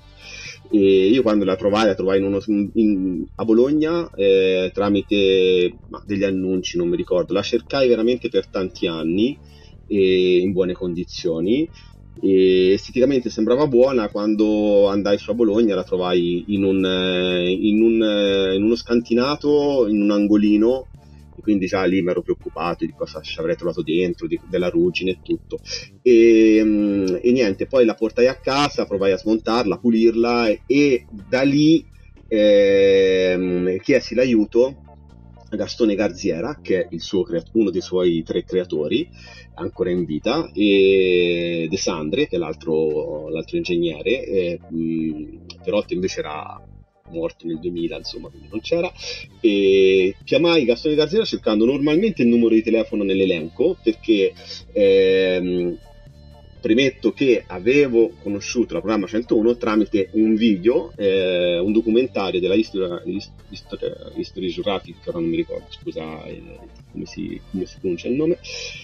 E 0.71 1.09
io 1.09 1.23
quando 1.23 1.45
la 1.45 1.57
trovai, 1.57 1.87
la 1.87 1.97
trovai 1.97 2.19
in 2.19 2.25
uno, 2.25 2.41
in, 2.75 3.27
a 3.35 3.45
Bologna 3.45 4.09
eh, 4.15 4.71
tramite 4.73 5.79
degli 6.05 6.23
annunci, 6.23 6.77
non 6.77 6.89
mi 6.89 6.97
ricordo, 6.97 7.33
la 7.33 7.43
cercai 7.43 7.89
veramente 7.89 8.29
per 8.29 8.47
tanti 8.47 8.87
anni 8.87 9.37
in 9.89 10.53
buone 10.53 10.73
condizioni 10.73 11.69
e 12.21 12.73
esteticamente 12.73 13.31
sembrava 13.31 13.67
buona 13.67 14.09
quando 14.09 14.89
andai 14.89 15.19
su 15.19 15.31
a 15.31 15.35
Bologna 15.35 15.75
la 15.75 15.85
trovai 15.85 16.45
in, 16.49 16.65
un, 16.65 16.85
eh, 16.85 17.51
in, 17.51 17.83
un, 17.83 18.03
eh, 18.03 18.55
in 18.55 18.63
uno 18.63 18.75
scantinato 18.75 19.87
in 19.89 20.01
un 20.01 20.11
angolino 20.11 20.89
quindi 21.47 21.67
già 21.67 21.85
lì 21.85 22.03
mi 22.03 22.11
ero 22.11 22.23
preoccupato 22.23 22.85
di 22.85 22.93
cosa 22.93 23.21
ci 23.21 23.39
avrei 23.39 23.55
trovato 23.55 23.81
dentro, 23.83 24.27
di, 24.27 24.41
della 24.49 24.69
ruggine 24.69 25.13
e 25.13 25.19
tutto. 25.23 25.61
E, 26.03 26.61
mm, 26.61 27.19
e, 27.23 27.31
niente, 27.31 27.67
poi 27.67 27.85
la 27.85 27.95
portai 27.95 28.27
a 28.27 28.35
casa, 28.35 28.85
provai 28.85 29.13
a 29.13 29.17
smontarla, 29.17 29.77
a 29.77 29.79
pulirla 29.79 30.49
e, 30.49 30.63
e 30.67 31.07
da 31.29 31.43
lì 31.43 31.87
eh, 32.27 33.79
chiesi 33.81 34.17
l'aiuto 34.17 34.86
Gastone 35.57 35.95
Garziera, 35.95 36.61
che 36.63 36.87
è 36.89 36.99
suo, 36.99 37.25
uno 37.53 37.71
dei 37.71 37.81
suoi 37.81 38.23
tre 38.23 38.45
creatori, 38.45 39.09
ancora 39.55 39.91
in 39.91 40.05
vita, 40.05 40.51
e 40.53 41.67
De 41.69 41.77
Sandre, 41.77 42.29
che 42.29 42.37
è 42.37 42.39
l'altro, 42.39 43.29
l'altro 43.29 43.57
ingegnere, 43.57 44.25
e, 44.25 44.61
mh, 44.69 45.39
Perotti 45.65 45.95
invece 45.95 46.21
era 46.21 46.63
morto 47.09 47.47
nel 47.47 47.59
2000, 47.59 47.97
insomma, 47.97 48.29
quindi 48.29 48.49
non 48.51 48.61
c'era. 48.61 48.93
E 49.41 50.17
chiamai 50.25 50.65
Gastone 50.65 50.95
Garziera 50.95 51.25
cercando 51.25 51.65
normalmente 51.65 52.23
il 52.23 52.29
numero 52.29 52.55
di 52.55 52.63
telefono 52.63 53.03
nell'elenco, 53.05 53.77
perché 53.83 54.33
ehm, 54.73 55.79
Premetto 56.61 57.13
che 57.13 57.45
avevo 57.47 58.13
conosciuto 58.23 58.75
la 58.75 58.81
programma 58.81 59.07
101 59.07 59.57
tramite 59.57 60.09
un 60.13 60.35
video, 60.35 60.93
eh, 60.97 61.59
un 61.59 61.73
documentario 61.73 62.41
della 62.41 62.55
History, 62.55 64.49
Geographic, 64.49 64.97
ora 65.07 65.19
non 65.19 65.29
mi 65.29 65.37
ricordo, 65.37 65.67
scusa 65.69 66.25
eh, 66.25 66.43
come, 66.91 67.05
si, 67.07 67.41
come, 67.51 67.67
si, 67.67 67.79
pronuncia 67.79 68.09
il 68.09 68.15
nome, 68.15 68.39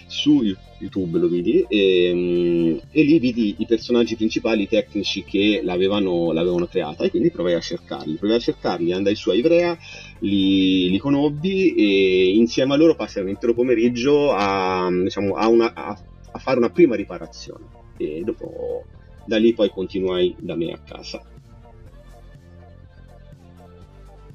su 0.06 0.42
YouTube 0.78 1.18
lo 1.18 1.28
vidi 1.28 1.64
e, 1.68 2.12
mm, 2.14 2.76
e, 2.90 3.02
lì 3.02 3.18
vidi 3.18 3.56
i 3.58 3.66
personaggi 3.66 4.16
principali, 4.16 4.62
i 4.62 4.68
tecnici 4.68 5.24
che 5.24 5.60
l'avevano, 5.62 6.32
l'avevano 6.32 6.66
creata 6.66 7.04
e 7.04 7.10
quindi 7.10 7.30
provai 7.30 7.54
a 7.54 7.60
cercarli. 7.60 8.16
Provai 8.16 8.36
a 8.36 8.40
cercarli, 8.40 8.92
andai 8.92 9.14
su 9.14 9.30
a 9.30 9.34
Ivrea, 9.34 9.76
li, 10.20 10.90
li 10.90 10.98
conobbi 10.98 11.74
e 11.74 12.34
insieme 12.34 12.74
a 12.74 12.76
loro 12.76 12.94
passai 12.94 13.22
un 13.22 13.30
intero 13.30 13.54
pomeriggio 13.54 14.32
a, 14.32 14.88
diciamo, 14.90 15.34
a, 15.34 15.48
una, 15.48 15.72
a 15.74 15.98
fare 16.42 16.58
una 16.58 16.70
prima 16.70 16.96
riparazione 16.96 17.64
e 17.96 18.22
dopo 18.24 18.84
da 19.24 19.38
lì 19.38 19.54
poi 19.54 19.70
continuai 19.70 20.34
da 20.38 20.56
me 20.56 20.72
a 20.72 20.78
casa. 20.78 21.22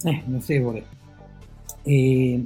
Eh, 0.04 0.24
notevole. 0.26 0.86
E 1.84 2.46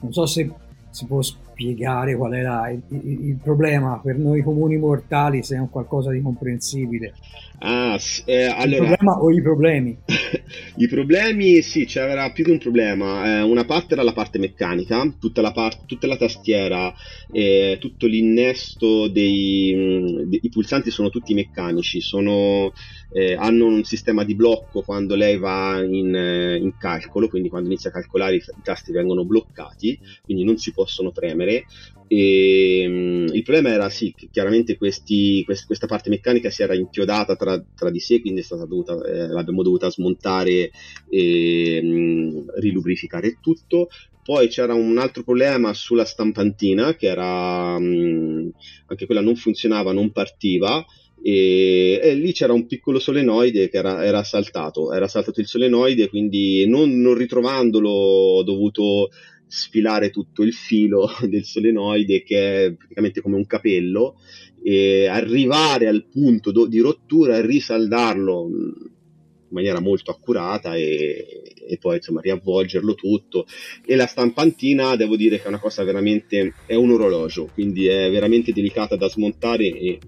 non 0.00 0.12
so 0.12 0.26
se 0.26 0.52
si 0.90 1.06
può 1.06 1.22
spiegare 1.22 2.16
qual 2.16 2.34
era 2.34 2.68
il, 2.70 2.82
il, 2.88 3.28
il, 3.28 3.36
problema 3.36 3.98
per 3.98 4.18
noi 4.18 4.42
comuni 4.42 4.76
mortali, 4.76 5.42
se 5.42 5.56
è 5.56 5.58
un 5.58 5.70
qualcosa 5.70 6.10
di 6.10 6.20
comprensibile. 6.20 7.14
Ah, 7.58 7.98
eh, 8.26 8.44
allora... 8.44 8.64
Il 8.64 8.76
problema 8.76 9.18
o 9.18 9.30
i 9.30 9.42
problemi? 9.42 9.98
I 10.76 10.88
problemi, 10.88 11.62
sì, 11.62 11.86
c'era 11.86 12.30
più 12.30 12.44
che 12.44 12.50
un 12.50 12.58
problema. 12.58 13.38
Eh, 13.38 13.42
una 13.42 13.64
parte 13.64 13.94
era 13.94 14.02
la 14.02 14.12
parte 14.12 14.38
meccanica, 14.38 15.16
tutta 15.18 15.40
la, 15.40 15.52
part- 15.52 15.86
tutta 15.86 16.06
la 16.06 16.16
tastiera, 16.16 16.92
eh, 17.30 17.78
tutto 17.80 18.06
l'innesto 18.06 19.08
dei, 19.08 19.72
mm, 19.74 20.20
dei, 20.28 20.40
I 20.42 20.48
pulsanti 20.50 20.90
sono 20.90 21.08
tutti 21.08 21.32
meccanici, 21.32 22.00
sono, 22.00 22.72
eh, 23.10 23.34
hanno 23.34 23.64
un 23.64 23.84
sistema 23.84 24.22
di 24.22 24.34
blocco 24.34 24.82
quando 24.82 25.14
lei 25.14 25.38
va 25.38 25.82
in, 25.82 26.14
eh, 26.14 26.56
in, 26.58 26.76
calcolo, 26.76 27.28
quindi 27.28 27.48
quando 27.48 27.68
inizia 27.68 27.88
a 27.88 27.94
calcolare 27.94 28.34
i, 28.34 28.42
i 28.54 28.62
tasti 28.62 28.92
vengono 28.92 29.24
bloccati, 29.24 29.98
quindi 30.24 30.44
non 30.44 30.58
si 30.58 30.72
possono 30.72 31.10
premere. 31.10 31.64
E, 32.08 32.84
um, 32.86 33.34
il 33.34 33.42
problema 33.42 33.70
era 33.70 33.88
sì, 33.88 34.14
chiaramente 34.30 34.76
questi, 34.76 35.42
quest, 35.44 35.66
questa 35.66 35.86
parte 35.86 36.10
meccanica 36.10 36.50
si 36.50 36.62
era 36.62 36.74
inchiodata 36.74 37.36
tra, 37.36 37.62
tra 37.74 37.90
di 37.90 38.00
sé, 38.00 38.20
quindi 38.20 38.44
dovuta, 38.48 38.94
eh, 39.04 39.28
l'abbiamo 39.28 39.62
dovuta 39.62 39.90
smontare 39.90 40.70
e 41.08 41.80
um, 41.82 42.44
rilubrificare 42.56 43.38
tutto. 43.40 43.88
Poi 44.22 44.48
c'era 44.48 44.74
un 44.74 44.98
altro 44.98 45.22
problema 45.22 45.72
sulla 45.72 46.04
stampantina, 46.04 46.94
che 46.96 47.06
era 47.06 47.76
um, 47.76 48.50
anche 48.86 49.06
quella 49.06 49.20
non 49.20 49.36
funzionava, 49.36 49.92
non 49.92 50.10
partiva. 50.10 50.84
E, 51.22 51.98
e, 52.02 52.14
lì 52.14 52.32
c'era 52.32 52.52
un 52.52 52.66
piccolo 52.66 52.98
solenoide 52.98 53.68
che 53.68 53.78
era, 53.78 54.04
era 54.04 54.22
saltato, 54.22 54.92
era 54.92 55.08
saltato 55.08 55.40
il 55.40 55.46
solenoide, 55.46 56.08
quindi 56.08 56.68
non, 56.68 57.00
non 57.00 57.14
ritrovandolo 57.14 57.88
ho 57.90 58.42
dovuto 58.42 59.08
sfilare 59.46 60.10
tutto 60.10 60.42
il 60.42 60.52
filo 60.52 61.08
del 61.28 61.44
solenoide 61.44 62.22
che 62.22 62.64
è 62.64 62.72
praticamente 62.72 63.20
come 63.20 63.36
un 63.36 63.46
capello 63.46 64.18
e 64.62 65.06
arrivare 65.06 65.86
al 65.86 66.06
punto 66.06 66.50
do- 66.50 66.66
di 66.66 66.80
rottura 66.80 67.40
risaldarlo 67.40 68.48
in 68.48 69.54
maniera 69.54 69.80
molto 69.80 70.10
accurata 70.10 70.74
e, 70.74 71.54
e, 71.68 71.78
poi 71.78 71.96
insomma 71.96 72.20
riavvolgerlo 72.20 72.94
tutto. 72.94 73.46
E 73.84 73.94
la 73.94 74.06
stampantina 74.06 74.96
devo 74.96 75.16
dire 75.16 75.38
che 75.38 75.44
è 75.44 75.48
una 75.48 75.60
cosa 75.60 75.84
veramente 75.84 76.54
è 76.66 76.74
un 76.74 76.90
orologio 76.90 77.48
quindi 77.52 77.86
è 77.86 78.10
veramente 78.10 78.52
delicata 78.52 78.96
da 78.96 79.08
smontare 79.08 79.66
e 79.66 79.98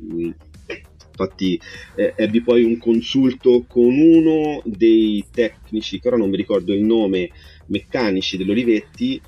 infatti 1.19 1.61
eh, 1.97 2.13
ebbi 2.17 2.43
poi 2.43 2.63
un 2.63 2.79
consulto 2.79 3.65
con 3.67 3.99
uno 3.99 4.63
dei 4.65 5.25
tecnici 5.31 5.99
che 5.99 6.09
ora 6.09 6.17
non 6.17 6.31
mi 6.31 6.37
ricordo 6.37 6.73
il 6.73 6.85
nome 6.85 7.31
meccanici 7.67 8.37
dell'Olivetti 8.37 9.21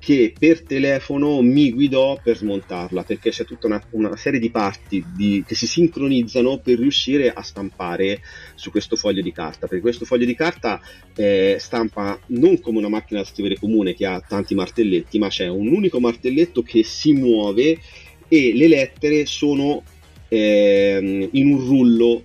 che 0.00 0.32
per 0.36 0.62
telefono 0.62 1.42
mi 1.42 1.72
guidò 1.72 2.18
per 2.22 2.34
smontarla 2.34 3.02
perché 3.02 3.30
c'è 3.30 3.44
tutta 3.44 3.66
una, 3.66 3.82
una 3.90 4.16
serie 4.16 4.40
di 4.40 4.50
parti 4.50 5.04
di, 5.14 5.44
che 5.46 5.54
si 5.54 5.66
sincronizzano 5.66 6.58
per 6.58 6.78
riuscire 6.78 7.30
a 7.30 7.42
stampare 7.42 8.22
su 8.54 8.70
questo 8.70 8.96
foglio 8.96 9.20
di 9.20 9.30
carta 9.30 9.66
perché 9.66 9.82
questo 9.82 10.06
foglio 10.06 10.24
di 10.24 10.34
carta 10.34 10.80
eh, 11.14 11.56
stampa 11.58 12.18
non 12.28 12.60
come 12.60 12.78
una 12.78 12.88
macchina 12.88 13.20
da 13.20 13.26
scrivere 13.26 13.58
comune 13.58 13.94
che 13.94 14.06
ha 14.06 14.20
tanti 14.20 14.54
martelletti 14.54 15.18
ma 15.18 15.28
c'è 15.28 15.48
un 15.48 15.68
unico 15.68 16.00
martelletto 16.00 16.62
che 16.62 16.82
si 16.82 17.12
muove 17.12 17.78
e 18.26 18.52
le 18.54 18.68
lettere 18.68 19.26
sono 19.26 19.82
eh, 20.30 21.28
in 21.32 21.52
un 21.52 21.66
rullo 21.66 22.22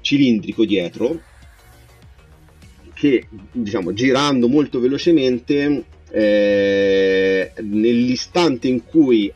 cilindrico 0.00 0.64
dietro 0.64 1.20
che 2.94 3.28
diciamo 3.52 3.92
girando 3.92 4.48
molto 4.48 4.80
velocemente 4.80 5.84
eh, 6.10 7.52
nell'istante 7.60 8.68
in 8.68 8.84
cui 8.84 9.30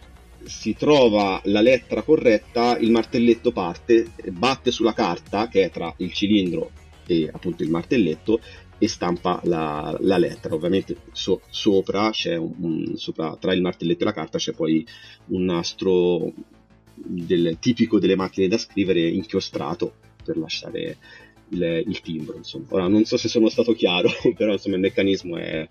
si 0.45 0.75
trova 0.75 1.41
la 1.45 1.61
lettera 1.61 2.03
corretta 2.03 2.79
il 2.79 2.91
martelletto 2.91 3.53
parte 3.53 4.13
batte 4.31 4.71
sulla 4.71 4.95
carta 4.95 5.49
che 5.49 5.65
è 5.65 5.71
tra 5.71 5.93
il 5.99 6.13
cilindro 6.13 6.71
e 7.07 7.29
appunto 7.31 7.63
il 7.63 7.71
martelletto 7.71 8.41
e 8.79 8.89
stampa 8.89 9.41
la, 9.45 9.95
la 10.01 10.17
lettera. 10.17 10.55
Ovviamente 10.55 10.97
so, 11.13 11.43
sopra 11.51 12.11
c'è 12.11 12.37
un, 12.37 12.55
un, 12.61 12.97
sopra, 12.97 13.37
tra 13.39 13.53
il 13.53 13.61
martelletto 13.61 14.03
e 14.03 14.07
la 14.07 14.15
carta 14.15 14.39
c'è 14.39 14.53
poi 14.53 14.87
un 15.27 15.45
nastro 15.45 16.33
del, 17.05 17.57
tipico 17.59 17.99
delle 17.99 18.17
macchine 18.17 18.49
da 18.49 18.59
scrivere 18.59 19.01
inchiostrato 19.01 19.93
per 20.25 20.37
lasciare 20.37 20.97
il, 21.49 21.85
il 21.87 22.01
timbro. 22.01 22.37
Insomma. 22.37 22.67
Ora 22.71 22.89
non 22.89 23.05
so 23.05 23.17
se 23.17 23.29
sono 23.29 23.49
stato 23.49 23.73
chiaro, 23.73 24.09
però 24.37 24.53
insomma, 24.53 24.77
il 24.77 24.83
meccanismo 24.83 25.37
è 25.37 25.67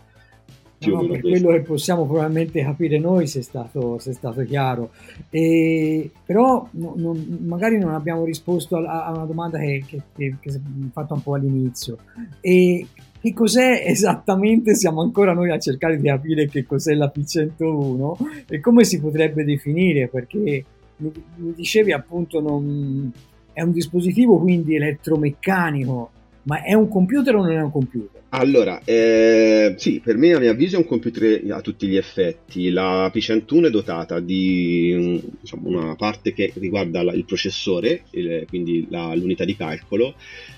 più 0.79 0.93
no, 0.93 1.00
o 1.00 1.07
meno 1.07 1.19
quello 1.19 1.51
che 1.51 1.62
possiamo 1.62 2.05
probabilmente 2.05 2.63
capire 2.63 2.98
noi 3.00 3.27
se 3.27 3.39
è 3.39 3.41
stato, 3.41 4.00
se 4.00 4.12
è 4.12 4.13
stato 4.13 4.43
chiaro. 4.43 4.91
E, 5.29 6.09
però 6.25 6.67
no, 6.71 6.93
non, 6.95 7.39
magari 7.45 7.77
non 7.77 7.93
abbiamo 7.93 8.24
risposto 8.24 8.77
a, 8.77 9.05
a 9.05 9.12
una 9.12 9.25
domanda 9.25 9.59
che, 9.59 9.83
che, 9.86 10.01
che, 10.15 10.36
che 10.39 10.50
è 10.50 10.59
fatta 10.91 11.13
un 11.13 11.21
po' 11.21 11.36
all'inizio. 11.36 11.98
E 12.39 12.88
che 13.21 13.33
cos'è 13.33 13.83
esattamente? 13.86 14.75
Siamo 14.75 15.01
ancora 15.01 15.33
noi 15.33 15.51
a 15.51 15.59
cercare 15.59 15.98
di 15.98 16.07
capire 16.07 16.48
che 16.48 16.65
cos'è 16.65 16.93
la 16.93 17.12
P101 17.13 18.45
e 18.48 18.59
come 18.62 18.86
si 18.86 19.01
potrebbe 19.01 19.43
definire, 19.43 20.07
perché 20.07 20.63
mi, 21.00 21.12
mi 21.36 21.53
dicevi 21.53 21.91
appunto 21.91 22.39
non, 22.39 23.12
è 23.53 23.62
un 23.62 23.72
dispositivo 23.72 24.39
quindi 24.39 24.75
elettromeccanico, 24.75 26.12
ma 26.44 26.63
è 26.63 26.74
un 26.74 26.88
computer 26.88 27.36
o 27.36 27.44
non 27.44 27.51
è 27.51 27.62
un 27.62 27.72
computer? 27.72 28.22
Allora, 28.29 28.79
eh, 28.86 29.74
sì, 29.77 30.01
per 30.03 30.15
me 30.15 30.34
a 30.34 30.39
mio 30.39 30.51
avviso 30.51 30.75
è 30.75 30.79
un 30.79 30.86
computer 30.86 31.41
a 31.51 31.62
tutti 31.62 31.88
gli 31.88 31.96
effetti. 31.96 32.70
La 32.70 33.12
P101 33.13 33.65
è 33.65 33.70
dotata 33.70 34.20
di 34.20 35.22
diciamo, 35.41 35.68
una 35.68 35.96
parte 35.96 36.34
che 36.34 36.53
riguarda 36.56 37.03
la, 37.03 37.13
il 37.13 37.25
processore, 37.25 38.03
il, 38.12 38.46
quindi 38.48 38.86
la, 38.89 39.15
l'unità 39.15 39.46
di 39.46 39.56
calcolo, 39.56 40.13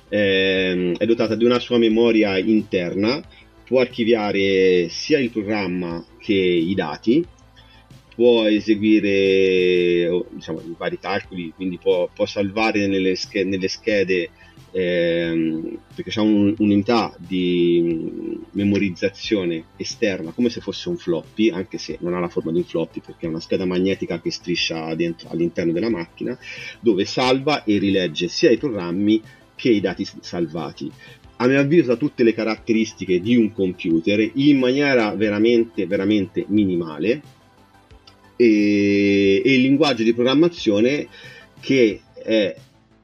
eh, 0.09 0.93
è 0.97 1.05
dotata 1.05 1.35
di 1.35 1.45
una 1.45 1.59
sua 1.59 1.77
memoria 1.77 2.37
interna, 2.37 3.21
può 3.65 3.79
archiviare 3.79 4.89
sia 4.89 5.17
il 5.17 5.31
programma 5.31 6.03
che 6.19 6.33
i 6.33 6.75
dati, 6.75 7.25
può 8.21 8.45
eseguire 8.45 10.07
diciamo, 10.29 10.59
i 10.59 10.75
vari 10.77 10.99
calcoli, 10.99 11.51
quindi 11.55 11.79
può, 11.79 12.07
può 12.13 12.27
salvare 12.27 12.85
nelle, 12.85 13.15
schede, 13.15 13.49
nelle 13.49 13.67
schede 13.67 14.29
ehm, 14.69 15.79
perché 15.95 16.11
c'è 16.11 16.21
un, 16.21 16.53
un'unità 16.55 17.15
di 17.17 18.39
memorizzazione 18.51 19.63
esterna 19.75 20.33
come 20.33 20.49
se 20.49 20.61
fosse 20.61 20.89
un 20.89 20.97
floppy, 20.97 21.49
anche 21.49 21.79
se 21.79 21.97
non 22.01 22.13
ha 22.13 22.19
la 22.19 22.27
forma 22.27 22.51
di 22.51 22.59
un 22.59 22.63
floppy 22.63 23.01
perché 23.03 23.25
è 23.25 23.29
una 23.29 23.39
scheda 23.39 23.65
magnetica 23.65 24.21
che 24.21 24.29
striscia 24.29 24.93
dentro, 24.93 25.29
all'interno 25.31 25.71
della 25.71 25.89
macchina, 25.89 26.37
dove 26.79 27.05
salva 27.05 27.63
e 27.63 27.79
rilegge 27.79 28.27
sia 28.27 28.51
i 28.51 28.57
programmi 28.57 29.19
che 29.55 29.69
i 29.69 29.81
dati 29.81 30.07
salvati. 30.19 30.91
A 31.37 31.47
mio 31.47 31.59
avviso 31.59 31.91
ha 31.91 31.95
tutte 31.95 32.21
le 32.21 32.35
caratteristiche 32.35 33.19
di 33.19 33.35
un 33.35 33.51
computer 33.51 34.29
in 34.35 34.59
maniera 34.59 35.11
veramente, 35.15 35.87
veramente 35.87 36.45
minimale 36.49 37.39
e, 38.41 39.41
e 39.45 39.53
il 39.53 39.61
linguaggio 39.61 40.01
di 40.01 40.13
programmazione 40.15 41.07
che 41.59 42.01
è 42.13 42.55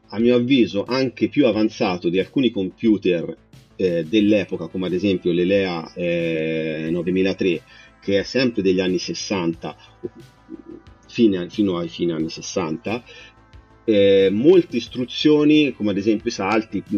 a 0.10 0.20
mio 0.20 0.36
avviso 0.36 0.84
anche 0.86 1.28
più 1.28 1.46
avanzato 1.46 2.10
di 2.10 2.18
alcuni 2.18 2.50
computer 2.50 3.36
eh, 3.76 4.04
dell'epoca, 4.06 4.68
come 4.68 4.88
ad 4.88 4.94
esempio 4.94 5.32
l'Elea 5.32 5.94
eh, 5.94 6.88
9003, 6.90 7.62
che 8.02 8.20
è 8.20 8.24
sempre 8.24 8.64
degli 8.64 8.80
anni 8.80 8.98
60, 8.98 9.76
fine, 11.08 11.50
fino 11.50 11.78
ai 11.78 11.90
fine 11.90 12.14
anni 12.14 12.30
60, 12.30 13.04
eh, 13.84 14.30
molte 14.32 14.78
istruzioni, 14.78 15.74
come 15.74 15.92
ad 15.92 15.98
esempio 15.98 16.30
i 16.30 16.34
salti 16.34 16.84
mh, 16.88 16.98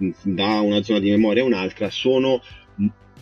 mm, 0.00 0.10
da 0.22 0.60
una 0.60 0.82
zona 0.82 0.98
di 0.98 1.10
memoria 1.10 1.42
a 1.42 1.46
un'altra, 1.46 1.90
sono 1.90 2.40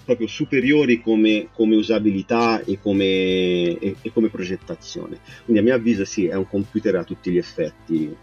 proprio 0.05 0.27
superiori 0.27 1.01
come, 1.01 1.49
come 1.53 1.77
usabilità 1.77 2.63
e 2.63 2.79
come, 2.81 3.05
e, 3.05 3.97
e 4.01 4.13
come, 4.13 4.29
progettazione. 4.29 5.19
Quindi 5.45 5.61
a 5.61 5.65
mio 5.65 5.75
avviso 5.75 6.05
sì, 6.05 6.27
è 6.27 6.35
un 6.35 6.49
computer 6.49 6.97
a 6.97 7.05
tutti 7.05 7.31
gli 7.31 7.39
effetti. 7.39 8.15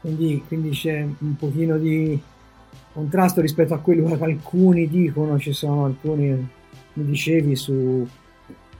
Quindi, 0.00 0.42
quindi 0.46 0.70
c'è 0.70 1.00
un 1.18 1.36
pochino 1.36 1.78
di 1.78 2.18
contrasto 2.92 3.40
rispetto 3.40 3.74
a 3.74 3.78
quello 3.78 4.16
che 4.16 4.24
alcuni 4.24 4.88
dicono, 4.88 5.38
ci 5.38 5.52
sono 5.52 5.84
alcuni, 5.84 6.28
mi 6.28 7.04
dicevi, 7.04 7.54
su 7.54 8.06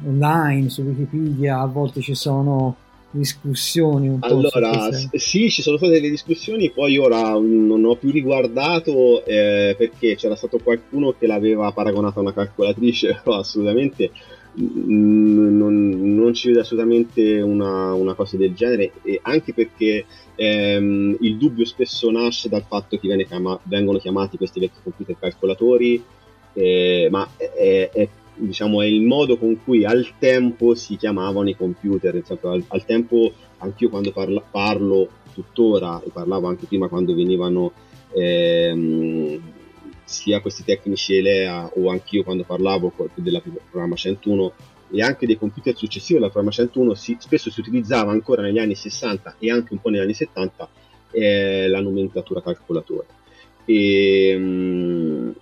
online, 0.04 0.68
su 0.68 0.82
Wikipedia, 0.82 1.60
a 1.60 1.66
volte 1.66 2.00
ci 2.00 2.14
sono 2.14 2.76
discussioni 3.10 4.08
un 4.08 4.18
po'. 4.18 4.26
Allora, 4.26 4.90
sì, 4.92 5.50
ci 5.50 5.62
sono 5.62 5.76
state 5.76 5.92
delle 5.92 6.10
discussioni, 6.10 6.70
poi 6.70 6.96
ora 6.98 7.32
non 7.32 7.84
ho 7.84 7.96
più 7.96 8.10
riguardato 8.10 9.24
eh, 9.24 9.74
perché 9.76 10.16
c'era 10.16 10.36
stato 10.36 10.58
qualcuno 10.58 11.14
che 11.18 11.26
l'aveva 11.26 11.72
paragonata 11.72 12.18
a 12.18 12.22
una 12.22 12.32
calcolatrice, 12.32 13.20
però 13.24 13.38
assolutamente 13.38 14.10
non, 14.54 16.14
non, 16.14 16.34
ci 16.34 16.48
vede 16.48 16.60
assolutamente 16.60 17.40
una, 17.40 17.94
una, 17.94 18.14
cosa 18.14 18.36
del 18.36 18.52
genere 18.52 18.92
e 19.02 19.20
anche 19.22 19.54
perché 19.54 20.04
ehm, 20.34 21.18
il 21.20 21.36
dubbio 21.36 21.64
spesso 21.64 22.10
nasce 22.10 22.48
dal 22.48 22.64
fatto 22.66 22.98
che 22.98 23.24
chiama, 23.26 23.58
vengono 23.62 23.98
chiamati 23.98 24.36
questi 24.36 24.58
vecchi 24.58 24.80
computer 24.82 25.16
calcolatori 25.18 26.02
eh, 26.52 27.08
ma 27.10 27.28
è, 27.36 27.90
è 27.92 28.08
diciamo, 28.40 28.82
è 28.82 28.86
il 28.86 29.02
modo 29.02 29.36
con 29.36 29.62
cui 29.62 29.84
al 29.84 30.14
tempo 30.18 30.74
si 30.74 30.96
chiamavano 30.96 31.48
i 31.48 31.56
computer. 31.56 32.22
Al, 32.42 32.64
al 32.68 32.84
tempo, 32.84 33.32
anch'io 33.58 33.88
quando 33.88 34.12
parla, 34.12 34.40
parlo 34.40 35.08
tuttora, 35.32 36.02
e 36.04 36.10
parlavo 36.10 36.48
anche 36.48 36.66
prima 36.66 36.88
quando 36.88 37.14
venivano 37.14 37.72
ehm, 38.12 39.40
sia 40.04 40.40
questi 40.40 40.64
tecnici 40.64 41.16
ELEA 41.16 41.72
o 41.76 41.90
anch'io 41.90 42.24
quando 42.24 42.44
parlavo 42.44 42.92
del 43.14 43.42
programma 43.70 43.94
101 43.94 44.52
e 44.92 45.02
anche 45.02 45.26
dei 45.26 45.38
computer 45.38 45.76
successivi 45.76 46.18
al 46.18 46.30
programma 46.30 46.50
101 46.50 46.94
si, 46.94 47.16
spesso 47.20 47.50
si 47.50 47.60
utilizzava 47.60 48.10
ancora 48.10 48.42
negli 48.42 48.58
anni 48.58 48.74
60 48.74 49.36
e 49.38 49.50
anche 49.50 49.72
un 49.72 49.80
po' 49.80 49.88
negli 49.88 50.00
anni 50.00 50.14
70 50.14 50.68
eh, 51.12 51.68
la 51.68 51.80
nomenclatura 51.80 52.42
calcolatore. 52.42 53.06
E, 53.64 54.36
mh, 54.36 55.34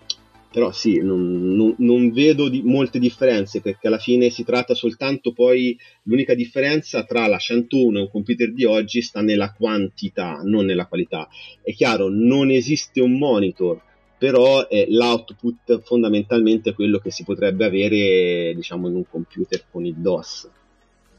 però 0.50 0.72
sì, 0.72 0.98
non, 0.98 1.54
non, 1.54 1.74
non 1.78 2.10
vedo 2.10 2.48
di, 2.48 2.62
molte 2.62 2.98
differenze 2.98 3.60
perché 3.60 3.86
alla 3.86 3.98
fine 3.98 4.30
si 4.30 4.44
tratta 4.44 4.74
soltanto 4.74 5.32
poi, 5.32 5.78
l'unica 6.04 6.34
differenza 6.34 7.04
tra 7.04 7.26
la 7.26 7.38
101 7.38 7.98
e 7.98 8.02
un 8.02 8.10
computer 8.10 8.52
di 8.52 8.64
oggi 8.64 9.02
sta 9.02 9.20
nella 9.20 9.52
quantità, 9.52 10.40
non 10.42 10.64
nella 10.64 10.86
qualità. 10.86 11.28
È 11.62 11.72
chiaro, 11.74 12.08
non 12.08 12.50
esiste 12.50 13.00
un 13.00 13.18
monitor, 13.18 13.80
però 14.16 14.66
è 14.66 14.86
l'output 14.88 15.80
fondamentalmente 15.82 16.72
quello 16.72 16.98
che 16.98 17.10
si 17.10 17.24
potrebbe 17.24 17.66
avere 17.66 18.52
diciamo 18.54 18.88
in 18.88 18.96
un 18.96 19.08
computer 19.08 19.64
con 19.70 19.84
il 19.84 19.94
DOS, 19.96 20.50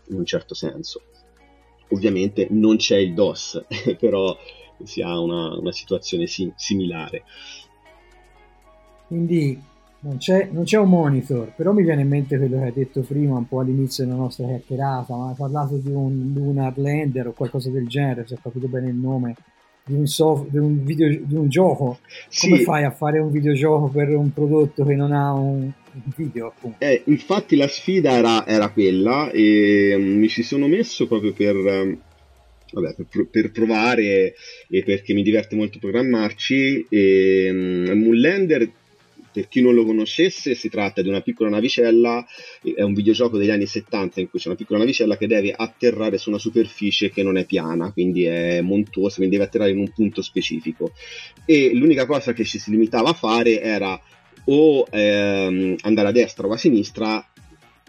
in 0.10 0.16
un 0.18 0.26
certo 0.26 0.56
senso. 0.56 1.04
Ovviamente 1.92 2.48
non 2.50 2.78
c'è 2.78 2.98
il 2.98 3.14
DOS, 3.14 3.64
però 4.00 4.36
si 4.84 5.02
ha 5.02 5.20
una, 5.20 5.58
una 5.58 5.72
situazione 5.72 6.26
sim- 6.26 6.54
similare. 6.56 7.24
Quindi 9.10 9.60
non 10.02 10.18
c'è, 10.18 10.50
non 10.52 10.66
c'è, 10.66 10.78
un 10.78 10.90
monitor, 10.90 11.52
però 11.56 11.74
mi 11.74 11.82
viene 11.82 12.04
in 12.04 12.08
mente 12.08 12.38
quello 12.38 12.60
che 12.60 12.66
hai 12.66 12.74
detto 12.74 13.02
prima, 13.02 13.38
un 13.38 13.48
po' 13.48 13.60
all'inizio 13.60 14.06
della 14.06 14.16
nostra 14.16 14.46
chiacchierata, 14.46 15.16
ma 15.16 15.30
hai 15.30 15.36
parlato 15.36 15.78
di 15.78 15.90
un 15.90 16.32
Lunar 16.36 16.78
Lander 16.78 17.30
o 17.30 17.34
qualcosa 17.34 17.72
del 17.72 17.88
genere, 17.88 18.28
se 18.28 18.36
ho 18.36 18.40
capito 18.40 18.68
bene 18.68 18.90
il 18.90 18.96
nome, 18.96 19.36
di 19.84 19.96
un, 19.96 20.06
soft, 20.06 20.52
di 20.52 20.60
un, 20.60 20.84
video, 20.84 21.10
di 21.10 21.36
un 21.36 21.50
gioco. 21.50 22.02
Come 22.40 22.58
sì. 22.58 22.64
fai 22.64 22.84
a 22.84 22.92
fare 22.92 23.18
un 23.18 23.32
videogioco 23.32 23.88
per 23.88 24.10
un 24.10 24.32
prodotto 24.32 24.86
che 24.86 24.94
non 24.94 25.12
ha 25.12 25.34
un, 25.34 25.72
video? 26.16 26.54
Eh, 26.78 27.02
infatti 27.06 27.56
la 27.56 27.68
sfida 27.68 28.12
era, 28.12 28.46
era 28.46 28.70
quella 28.70 29.32
e 29.32 29.96
um, 29.96 30.04
mi 30.04 30.30
ci 30.30 30.44
sono 30.44 30.68
messo 30.68 31.08
proprio 31.08 31.34
per... 31.34 31.56
Um 31.56 31.98
vabbè, 32.72 32.98
per, 33.10 33.28
per, 33.32 33.52
provare 33.52 34.36
e 34.70 34.84
perché 34.84 35.16
mi 35.16 35.24
diverte 35.24 35.56
molto 35.56 35.80
programmarci. 35.80 36.86
E, 36.88 37.48
um, 37.50 38.00
Moonlander 38.00 38.70
per 39.32 39.48
chi 39.48 39.62
non 39.62 39.74
lo 39.74 39.86
conoscesse, 39.86 40.56
si 40.56 40.70
tratta 40.70 41.02
di 41.02 41.10
una 41.10 41.22
piccola 41.22 41.50
navicella, 41.50 42.26
è 42.62 42.82
un 42.82 42.94
videogioco 42.94 43.38
degli 43.38 43.50
anni 43.50 43.66
70 43.66 44.20
in 44.20 44.30
cui 44.30 44.40
c'è 44.40 44.48
una 44.48 44.58
piccola 44.58 44.80
navicella 44.80 45.18
che 45.18 45.28
deve 45.28 45.54
atterrare 45.56 46.18
su 46.18 46.30
una 46.30 46.40
superficie 46.40 47.10
che 47.10 47.24
non 47.24 47.38
è 47.38 47.46
piana, 47.46 47.92
quindi 47.92 48.24
è 48.26 48.62
montuosa, 48.62 49.18
quindi 49.18 49.36
deve 49.36 49.48
atterrare 49.48 49.72
in 49.72 49.80
un 49.80 49.92
punto 49.92 50.22
specifico. 50.22 50.94
E 51.46 51.72
l'unica 51.74 52.06
cosa 52.06 52.34
che 52.34 52.44
ci 52.44 52.60
si 52.60 52.72
limitava 52.72 53.10
a 53.10 53.14
fare 53.14 53.62
era 53.62 54.00
o 54.46 54.88
ehm, 54.90 55.76
andare 55.82 56.08
a 56.08 56.12
destra 56.12 56.48
o 56.48 56.52
a 56.52 56.58
sinistra 56.58 57.26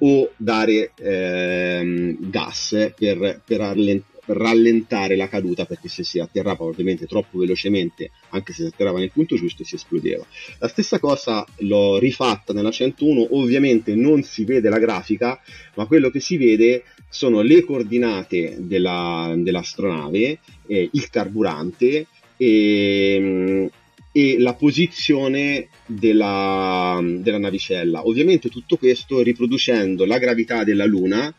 o 0.01 0.33
dare 0.37 0.93
ehm, 0.97 2.31
gas 2.31 2.93
per, 2.97 3.43
per, 3.45 3.61
rallentare 4.33 5.17
la 5.17 5.29
caduta 5.29 5.65
perché 5.65 5.89
se 5.89 6.05
si 6.05 6.19
atterrava 6.19 6.65
ovviamente 6.65 7.07
troppo 7.07 7.39
velocemente, 7.39 8.11
anche 8.31 8.53
se 8.53 8.63
si 8.63 8.69
atterrava 8.69 8.99
nel 8.99 9.11
punto 9.11 9.37
giusto, 9.37 9.65
si 9.65 9.75
esplodeva. 9.75 10.25
La 10.59 10.69
stessa 10.69 10.99
cosa 10.99 11.45
l'ho 11.59 11.99
rifatta 11.99 12.53
nella 12.53 12.71
101, 12.71 13.29
ovviamente 13.31 13.95
non 13.95 14.23
si 14.23 14.45
vede 14.45 14.69
la 14.69 14.79
grafica, 14.79 15.41
ma 15.75 15.87
quello 15.87 16.11
che 16.11 16.21
si 16.21 16.37
vede 16.37 16.85
sono 17.09 17.41
le 17.43 17.65
coordinate 17.65 18.57
della, 18.59 19.35
dell'astronave, 19.37 20.39
eh, 20.67 20.89
il 20.93 21.11
carburante 21.11 22.07
e, 22.37 23.71
e 24.13 24.39
la 24.39 24.55
posizione 24.55 25.69
della, 25.87 27.01
della, 27.03 27.39
navicella. 27.39 28.07
Ovviamente 28.07 28.49
tutto 28.49 28.77
questo 28.77 29.23
riproducendo 29.23 30.05
la 30.05 30.19
gravità 30.19 30.65
della 30.65 30.87
Luna 30.87 31.35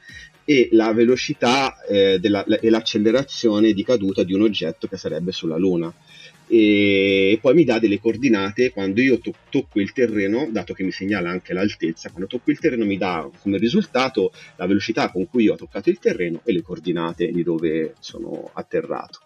e 0.51 0.67
la 0.71 0.91
velocità 0.91 1.81
eh, 1.83 2.19
della, 2.19 2.43
e 2.43 2.69
l'accelerazione 2.69 3.71
di 3.71 3.85
caduta 3.85 4.23
di 4.23 4.33
un 4.33 4.41
oggetto 4.41 4.85
che 4.87 4.97
sarebbe 4.97 5.31
sulla 5.31 5.55
Luna. 5.55 5.93
E 6.47 7.39
poi 7.39 7.53
mi 7.53 7.63
dà 7.63 7.79
delle 7.79 8.01
coordinate 8.01 8.71
quando 8.71 8.99
io 8.99 9.19
to- 9.19 9.33
tocco 9.49 9.79
il 9.79 9.93
terreno, 9.93 10.49
dato 10.51 10.73
che 10.73 10.83
mi 10.83 10.91
segnala 10.91 11.29
anche 11.29 11.53
l'altezza, 11.53 12.09
quando 12.09 12.27
tocco 12.27 12.51
il 12.51 12.59
terreno 12.59 12.83
mi 12.83 12.97
dà 12.97 13.29
come 13.39 13.57
risultato 13.57 14.33
la 14.57 14.67
velocità 14.67 15.09
con 15.09 15.25
cui 15.29 15.47
ho 15.47 15.55
toccato 15.55 15.89
il 15.89 15.99
terreno 15.99 16.41
e 16.43 16.51
le 16.51 16.61
coordinate 16.61 17.31
di 17.31 17.43
dove 17.43 17.93
sono 18.01 18.49
atterrato. 18.51 19.19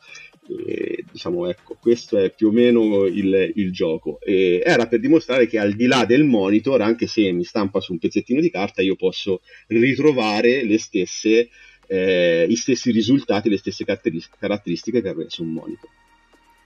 E, 0.47 0.94
diciamo, 1.15 1.47
ecco, 1.47 1.77
questo 1.79 2.17
è 2.17 2.29
più 2.29 2.49
o 2.49 2.51
meno 2.51 3.05
il, 3.05 3.53
il 3.55 3.71
gioco. 3.71 4.19
E 4.19 4.61
era 4.63 4.85
per 4.85 4.99
dimostrare 4.99 5.47
che 5.47 5.57
al 5.57 5.71
di 5.71 5.85
là 5.85 6.03
del 6.03 6.25
monitor, 6.25 6.81
anche 6.81 7.07
se 7.07 7.31
mi 7.31 7.45
stampa 7.45 7.79
su 7.79 7.93
un 7.93 7.99
pezzettino 7.99 8.41
di 8.41 8.51
carta, 8.51 8.81
io 8.81 8.97
posso 8.97 9.39
ritrovare 9.67 10.65
le 10.65 10.77
stesse, 10.77 11.47
eh, 11.87 12.45
i 12.49 12.55
stessi 12.57 12.91
risultati, 12.91 13.49
le 13.49 13.57
stesse 13.57 13.85
caratteristiche 13.85 15.01
che 15.01 15.07
avrei 15.07 15.29
su 15.29 15.43
un 15.43 15.53
monitor. 15.53 15.89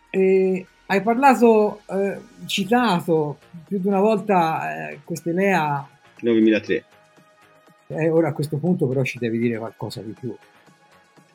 E 0.10 0.66
hai 0.88 1.02
parlato, 1.04 1.82
eh, 1.88 2.18
citato 2.48 3.38
più 3.68 3.78
di 3.80 3.88
una 3.88 4.00
volta 4.00 4.90
eh, 4.90 5.00
queste 5.04 5.32
LEA 5.32 5.88
9003. 6.22 6.86
Eh, 7.92 8.10
ora 8.10 8.30
a 8.30 8.34
questo 8.34 8.58
punto 8.58 8.88
però 8.88 9.04
ci 9.04 9.20
devi 9.20 9.38
dire 9.38 9.60
qualcosa 9.60 10.02
di 10.02 10.16
più. 10.20 10.36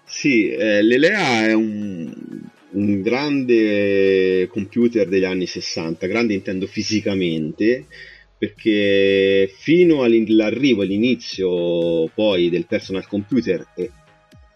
Sì, 0.04 0.50
eh, 0.50 0.82
l'Elea 0.82 1.46
è 1.46 1.52
un, 1.54 2.12
un, 2.74 3.02
grande 3.02 4.46
computer 4.48 5.08
degli 5.08 5.24
anni 5.24 5.46
60, 5.46 6.06
grande 6.06 6.34
intendo 6.34 6.66
fisicamente, 6.66 7.86
perché 8.36 9.50
fino 9.56 10.02
all'arrivo, 10.02 10.82
all'inizio 10.82 12.08
poi 12.14 12.50
del 12.50 12.66
personal 12.66 13.06
computer 13.06 13.66
e 13.74 13.90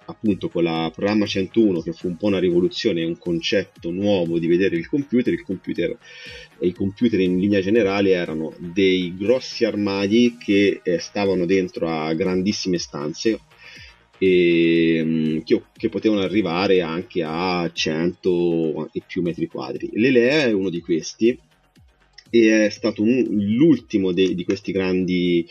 appunto 0.08 0.48
con 0.48 0.62
la 0.62 0.90
programma 0.94 1.26
101 1.26 1.80
che 1.80 1.92
fu 1.92 2.08
un 2.08 2.16
po' 2.16 2.26
una 2.26 2.38
rivoluzione, 2.38 3.04
un 3.04 3.18
concetto 3.18 3.90
nuovo 3.90 4.38
di 4.38 4.46
vedere 4.46 4.76
il 4.76 4.88
computer, 4.88 5.32
il 5.32 5.42
computer 5.42 5.96
e 6.58 6.66
i 6.66 6.72
computer 6.72 7.20
in 7.20 7.38
linea 7.38 7.60
generale 7.60 8.10
erano 8.10 8.54
dei 8.58 9.14
grossi 9.16 9.64
armadi 9.64 10.36
che 10.38 10.80
eh, 10.82 10.98
stavano 10.98 11.44
dentro 11.44 11.88
a 11.88 12.12
grandissime 12.14 12.78
stanze 12.78 13.38
e, 14.18 15.00
mm, 15.02 15.38
che, 15.44 15.62
che, 15.76 15.88
potevano 15.88 16.20
arrivare 16.20 16.80
anche 16.82 17.22
a 17.24 17.70
100 17.72 18.90
e 18.92 19.02
più 19.06 19.22
metri 19.22 19.46
quadri. 19.46 19.90
L'Elea 19.94 20.44
è 20.44 20.52
uno 20.52 20.70
di 20.70 20.80
questi 20.80 21.38
e 22.30 22.66
è 22.66 22.68
stato 22.68 23.02
un, 23.02 23.26
l'ultimo 23.30 24.12
de, 24.12 24.34
di 24.34 24.44
questi 24.44 24.72
grandi 24.72 25.46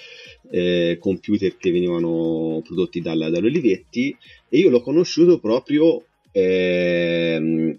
eh, 0.52 0.98
computer 1.00 1.58
che 1.58 1.72
venivano 1.72 2.62
prodotti 2.64 3.02
dall'Olivetti 3.02 4.16
e 4.50 4.58
io 4.58 4.70
l'ho 4.70 4.82
conosciuto 4.82 5.40
proprio 5.40 6.06
eh, 6.32 7.78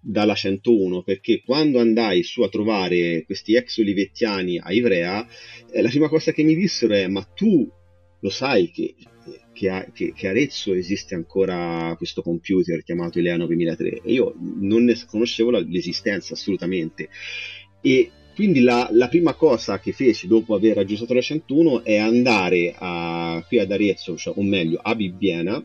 dalla 0.00 0.34
101 0.34 1.02
perché 1.02 1.42
quando 1.44 1.80
andai 1.80 2.22
su 2.22 2.42
a 2.42 2.48
trovare 2.48 3.24
questi 3.24 3.56
ex 3.56 3.78
olivettiani 3.78 4.58
a 4.58 4.72
Ivrea 4.72 5.26
eh, 5.72 5.82
la 5.82 5.88
prima 5.88 6.08
cosa 6.08 6.30
che 6.30 6.44
mi 6.44 6.54
dissero 6.54 6.94
è 6.94 7.08
ma 7.08 7.22
tu 7.22 7.68
lo 8.20 8.30
sai 8.30 8.70
che, 8.70 8.94
che, 9.56 9.70
a, 9.70 10.28
Arezzo 10.28 10.74
esiste 10.74 11.14
ancora 11.14 11.94
questo 11.96 12.20
computer 12.20 12.82
chiamato 12.82 13.18
Ilea 13.18 13.38
9003 13.38 14.02
e 14.04 14.12
io 14.12 14.34
non 14.36 14.84
ne 14.84 14.94
conoscevo 15.06 15.50
l'esistenza 15.50 16.34
assolutamente 16.34 17.08
e 17.80 18.10
quindi 18.34 18.60
la, 18.60 18.88
la, 18.92 19.08
prima 19.08 19.32
cosa 19.32 19.80
che 19.80 19.92
feci 19.92 20.26
dopo 20.26 20.54
aver 20.54 20.76
aggiustato 20.76 21.14
la 21.14 21.22
101 21.22 21.84
è 21.84 21.96
andare 21.96 22.74
a, 22.76 23.42
qui 23.48 23.58
ad 23.58 23.72
Arezzo, 23.72 24.14
cioè, 24.18 24.34
o 24.36 24.42
meglio 24.42 24.78
a 24.82 24.94
Bibbiena, 24.94 25.62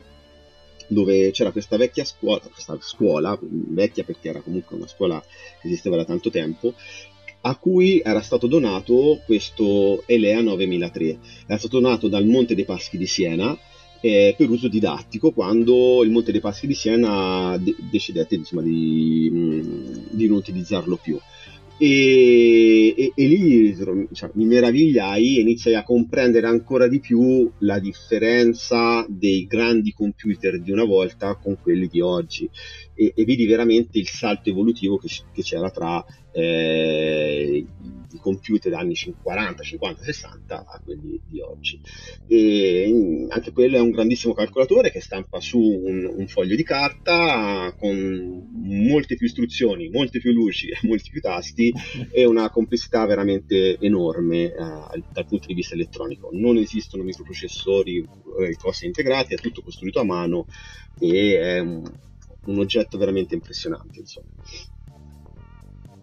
dove 0.88 1.32
c'era 1.32 1.50
questa 1.50 1.76
vecchia 1.76 2.04
scuola, 2.04 2.40
questa 2.50 2.78
scuola, 2.80 3.38
vecchia 3.42 4.04
perché 4.04 4.30
era 4.30 4.40
comunque 4.40 4.76
una 4.76 4.86
scuola 4.86 5.22
che 5.60 5.66
esisteva 5.66 5.96
da 5.96 6.06
tanto 6.06 6.30
tempo, 6.30 6.72
a 7.42 7.56
cui 7.56 8.00
era 8.02 8.22
stato 8.22 8.46
donato 8.46 9.20
questo 9.26 10.02
Elea 10.06 10.40
9003. 10.40 11.18
Era 11.46 11.58
stato 11.58 11.78
donato 11.78 12.08
dal 12.08 12.24
Monte 12.24 12.54
dei 12.54 12.64
Paschi 12.64 12.96
di 12.96 13.06
Siena 13.06 13.58
eh, 14.02 14.34
per 14.36 14.50
uso 14.50 14.66
didattico 14.66 15.30
quando 15.30 16.02
il 16.02 16.10
Monte 16.10 16.32
dei 16.32 16.40
Paschi 16.40 16.66
di 16.66 16.74
Siena 16.74 17.56
de- 17.56 17.76
decidette 17.78 18.34
insomma, 18.34 18.62
di, 18.62 19.30
mh, 19.32 19.38
mm, 19.38 20.04
di 20.10 20.26
non 20.26 20.36
utilizzarlo 20.36 20.96
più. 20.96 21.18
E, 21.78 22.94
e, 22.96 23.12
e 23.14 23.26
lì 23.26 23.74
cioè, 24.12 24.30
mi 24.34 24.44
meravigliai 24.44 25.38
e 25.38 25.40
iniziai 25.40 25.74
a 25.74 25.82
comprendere 25.82 26.46
ancora 26.46 26.86
di 26.86 27.00
più 27.00 27.50
la 27.58 27.78
differenza 27.78 29.04
dei 29.08 29.46
grandi 29.46 29.92
computer 29.92 30.60
di 30.60 30.70
una 30.70 30.84
volta 30.84 31.34
con 31.36 31.56
quelli 31.60 31.88
di 31.88 32.00
oggi 32.00 32.48
e, 32.94 33.12
e 33.16 33.24
vidi 33.24 33.46
veramente 33.46 33.98
il 33.98 34.06
salto 34.06 34.50
evolutivo 34.50 34.98
che, 34.98 35.08
che 35.32 35.42
c'era 35.42 35.70
tra 35.70 36.04
eh, 36.30 37.64
i 38.12 38.18
computer 38.18 38.72
anni 38.74 38.94
40, 39.20 39.62
50, 39.62 40.02
60 40.02 40.64
a 40.66 40.80
quelli 40.84 41.20
di 41.26 41.40
oggi. 41.40 41.80
E 42.26 43.26
anche 43.28 43.52
quello 43.52 43.76
è 43.76 43.80
un 43.80 43.90
grandissimo 43.90 44.34
calcolatore 44.34 44.90
che 44.90 45.00
stampa 45.00 45.40
su 45.40 45.58
un, 45.58 46.04
un 46.04 46.26
foglio 46.28 46.56
di 46.56 46.62
carta 46.62 47.74
con 47.78 48.50
molte 48.62 49.16
più 49.16 49.26
istruzioni, 49.26 49.88
molte 49.88 50.18
più 50.18 50.32
luci, 50.32 50.68
molti 50.82 51.10
più 51.10 51.20
tasti 51.20 51.72
e 52.10 52.24
una 52.24 52.50
complessità 52.50 53.04
veramente 53.06 53.78
enorme 53.78 54.44
eh, 54.44 54.52
dal 55.12 55.26
punto 55.26 55.46
di 55.46 55.54
vista 55.54 55.74
elettronico. 55.74 56.30
Non 56.32 56.56
esistono 56.56 57.02
microprocessori, 57.02 57.98
eh, 58.40 58.56
cose 58.56 58.86
integrate, 58.86 59.34
è 59.34 59.38
tutto 59.38 59.62
costruito 59.62 60.00
a 60.00 60.04
mano 60.04 60.46
e 60.98 61.38
è 61.40 61.58
un, 61.58 61.82
un 62.46 62.58
oggetto 62.58 62.98
veramente 62.98 63.34
impressionante. 63.34 63.98
Insomma 64.00 64.28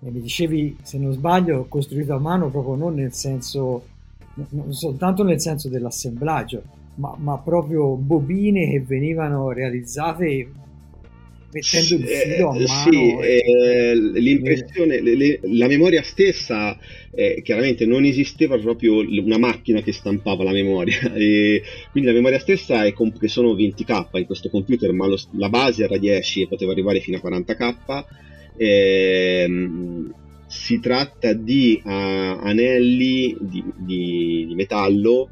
e 0.02 0.12
mi 0.12 0.22
dicevi, 0.22 0.78
se 0.82 0.98
non 0.98 1.12
sbaglio, 1.12 1.66
costruito 1.68 2.14
a 2.14 2.20
mano 2.20 2.50
proprio 2.50 2.76
non 2.76 2.96
nel 2.96 3.14
senso, 3.14 3.86
non 4.34 4.74
soltanto 4.74 5.24
nel 5.24 5.42
senso 5.42 5.68
dell'assemblaggio, 5.68 6.64
ma, 6.96 7.16
ma 7.18 7.38
proprio 7.38 7.96
bobine 7.96 8.70
che 8.70 8.82
venivano 8.82 9.52
realizzate 9.52 10.50
mettendo 11.52 11.96
il 11.96 12.06
filo 12.06 12.50
a 12.50 12.56
eh, 12.56 12.66
mano. 12.66 12.92
Sì, 12.92 13.18
eh, 13.20 13.96
l'impressione, 13.96 15.02
le, 15.02 15.16
le, 15.16 15.40
la 15.44 15.68
memoria 15.68 16.02
stessa, 16.02 16.78
eh, 17.12 17.42
chiaramente 17.44 17.86
non 17.86 18.06
esisteva 18.06 18.58
proprio 18.58 19.00
una 19.00 19.38
macchina 19.38 19.82
che 19.82 19.92
stampava 19.92 20.44
la 20.44 20.52
memoria, 20.52 21.12
e 21.14 21.62
quindi 21.92 22.10
la 22.10 22.16
memoria 22.16 22.40
stessa 22.40 22.86
è 22.86 22.94
comp- 22.94 23.20
che 23.20 23.28
sono 23.28 23.54
20k 23.54 24.08
in 24.14 24.26
questo 24.26 24.50
computer, 24.50 24.94
ma 24.94 25.08
lo, 25.08 25.18
la 25.32 25.50
base 25.50 25.84
era 25.84 25.98
10 25.98 26.44
e 26.44 26.48
poteva 26.48 26.72
arrivare 26.72 27.02
fino 27.02 27.18
a 27.18 27.28
40k 27.28 28.06
Ehm, 28.62 30.14
si 30.48 30.80
tratta 30.80 31.32
di 31.32 31.80
uh, 31.82 31.90
anelli 31.90 33.38
di, 33.40 33.64
di, 33.78 34.46
di, 34.48 34.56
metallo 34.56 35.30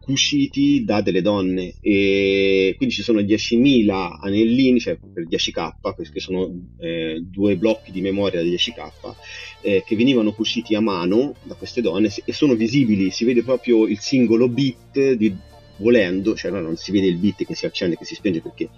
cuciti 0.00 0.82
da 0.84 1.02
delle 1.02 1.20
donne. 1.20 1.74
E 1.80 2.74
quindi 2.76 2.94
ci 2.94 3.02
sono 3.02 3.20
10.000 3.20 4.18
anellini 4.22 4.80
cioè 4.80 4.96
per 4.96 5.26
10k 5.26 6.10
che 6.10 6.20
sono 6.20 6.50
eh, 6.78 7.20
due 7.22 7.56
blocchi 7.56 7.92
di 7.92 8.00
memoria 8.00 8.42
da 8.42 8.48
10k 8.48 9.14
eh, 9.60 9.82
che 9.84 9.96
venivano 9.96 10.32
cuciti 10.32 10.74
a 10.74 10.80
mano 10.80 11.34
da 11.42 11.54
queste 11.54 11.82
donne 11.82 12.10
e 12.24 12.32
sono 12.32 12.54
visibili. 12.54 13.10
Si 13.10 13.24
vede 13.24 13.42
proprio 13.42 13.86
il 13.86 13.98
singolo 13.98 14.48
bit 14.48 15.12
di 15.12 15.36
volendo, 15.80 16.34
cioè 16.34 16.50
non 16.50 16.76
si 16.76 16.92
vede 16.92 17.06
il 17.06 17.16
bit 17.16 17.44
che 17.44 17.54
si 17.54 17.66
accende 17.66 17.96
che 17.96 18.04
si 18.04 18.14
spenge 18.14 18.40
perché 18.40 18.68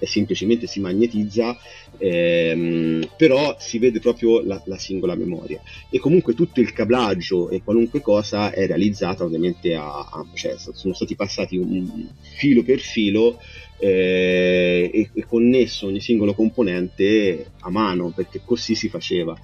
semplicemente 0.00 0.66
si 0.66 0.80
magnetizza, 0.80 1.56
ehm, 1.98 3.10
però 3.16 3.56
si 3.58 3.78
vede 3.78 4.00
proprio 4.00 4.42
la, 4.42 4.60
la, 4.66 4.78
singola 4.78 5.14
memoria. 5.14 5.60
E 5.90 5.98
comunque 5.98 6.34
tutto 6.34 6.60
il 6.60 6.72
cablaggio 6.72 7.50
e 7.50 7.62
qualunque 7.62 8.00
cosa 8.00 8.50
è 8.50 8.66
realizzata 8.66 9.24
ovviamente 9.24 9.74
a, 9.74 9.98
a 9.98 10.26
cioè 10.34 10.56
sono 10.56 10.94
stati 10.94 11.14
passati 11.14 11.56
un, 11.56 12.08
filo 12.20 12.62
per 12.62 12.78
filo 12.80 13.38
eh, 13.78 14.90
e, 14.92 15.10
e, 15.12 15.24
connesso 15.26 15.86
ogni 15.86 16.00
singolo 16.00 16.34
componente 16.34 17.52
a 17.60 17.70
mano 17.70 18.12
perché 18.14 18.40
così 18.44 18.74
si 18.74 18.88
faceva. 18.88 19.36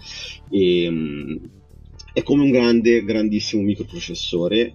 E, 0.51 0.83
ehm, 0.85 1.41
è 2.15 2.23
come 2.23 2.43
un 2.43 2.51
grande, 2.51 3.03
grandissimo 3.05 3.63
microprocessore 3.63 4.75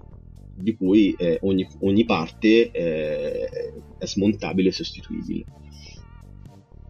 di 0.57 0.75
cui 0.75 1.15
eh, 1.17 1.37
ogni, 1.41 1.67
ogni, 1.79 2.05
parte 2.05 2.71
eh, 2.71 3.49
è 3.97 4.05
smontabile 4.05 4.69
e 4.69 4.71
sostituibile. 4.71 5.45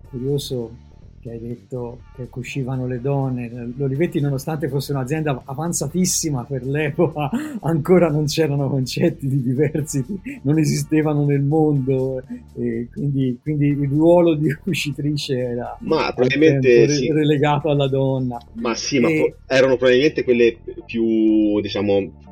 Curioso 0.09 0.85
che 1.27 1.31
hai 1.31 1.39
detto 1.39 2.03
che 2.15 2.29
cucivano 2.29 2.87
le 2.87 3.01
donne. 3.01 3.73
L'Olivetti, 3.75 4.21
nonostante 4.21 4.69
fosse 4.69 4.93
un'azienda 4.93 5.41
avanzatissima 5.43 6.43
per 6.45 6.65
l'epoca, 6.65 7.29
ancora 7.61 8.09
non 8.09 8.25
c'erano 8.25 8.69
concetti 8.69 9.27
di 9.27 9.41
diversity, 9.41 10.19
non 10.43 10.57
esistevano 10.57 11.25
nel 11.25 11.41
mondo, 11.41 12.23
e 12.55 12.87
quindi, 12.91 13.37
quindi 13.41 13.67
il 13.67 13.89
ruolo 13.89 14.35
di 14.35 14.53
cucitrice 14.53 15.37
era 15.37 15.77
ma 15.81 16.13
probabilmente 16.13 16.87
sì. 16.89 17.11
relegato 17.11 17.69
alla 17.69 17.87
donna. 17.87 18.37
Ma 18.53 18.73
sì, 18.75 18.97
e... 18.97 18.99
ma 18.99 19.09
erano 19.55 19.75
probabilmente 19.75 20.23
quelle 20.23 20.57
più, 20.85 21.59
diciamo, 21.59 22.25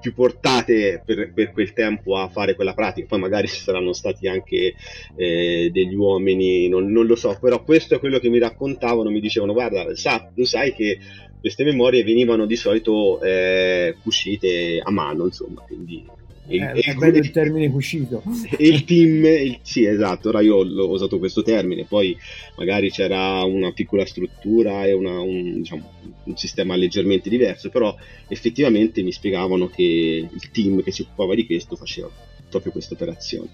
più 0.00 0.14
portate 0.14 1.02
per, 1.04 1.32
per, 1.32 1.52
quel 1.52 1.72
tempo 1.72 2.16
a 2.16 2.28
fare 2.28 2.54
quella 2.54 2.74
pratica, 2.74 3.06
poi 3.06 3.18
magari 3.18 3.48
ci 3.48 3.60
saranno 3.60 3.92
stati 3.92 4.26
anche 4.26 4.74
eh, 5.16 5.70
degli 5.72 5.94
uomini, 5.94 6.68
non, 6.68 6.90
non, 6.90 7.06
lo 7.06 7.16
so, 7.16 7.36
però 7.40 7.62
questo 7.62 7.94
è 7.94 7.98
quello 7.98 8.18
che 8.18 8.28
mi 8.28 8.38
raccontavano, 8.38 9.10
mi 9.10 9.20
dicevano 9.20 9.52
guarda, 9.52 9.94
sa, 9.94 10.30
tu 10.34 10.44
sai 10.44 10.74
che 10.74 10.98
queste 11.40 11.64
memorie 11.64 12.04
venivano 12.04 12.46
di 12.46 12.56
solito 12.56 13.20
eh, 13.22 13.96
cucite 14.02 14.80
a 14.82 14.90
mano, 14.90 15.24
insomma, 15.24 15.62
quindi 15.62 16.04
il, 16.50 16.62
eh, 16.62 16.72
è 16.80 16.94
bello 16.94 17.18
il 17.18 17.30
termine 17.30 17.70
cucito. 17.70 18.22
Il 18.58 18.84
team, 18.84 19.24
il, 19.24 19.58
sì 19.62 19.84
esatto, 19.84 20.28
ora 20.28 20.40
io 20.40 20.56
ho 20.56 20.90
usato 20.90 21.18
questo 21.18 21.42
termine, 21.42 21.84
poi 21.84 22.16
magari 22.56 22.90
c'era 22.90 23.42
una 23.44 23.72
piccola 23.72 24.04
struttura 24.04 24.84
e 24.84 24.92
una, 24.92 25.20
un, 25.20 25.58
diciamo, 25.58 25.90
un, 26.24 26.36
sistema 26.36 26.74
leggermente 26.74 27.30
diverso, 27.30 27.70
però 27.70 27.94
effettivamente 28.28 29.02
mi 29.02 29.12
spiegavano 29.12 29.68
che 29.68 30.28
il 30.30 30.50
team 30.50 30.82
che 30.82 30.92
si 30.92 31.02
occupava 31.02 31.34
di 31.34 31.46
questo 31.46 31.76
faceva 31.76 32.10
proprio 32.48 32.72
questa 32.72 32.94
operazione. 32.94 33.48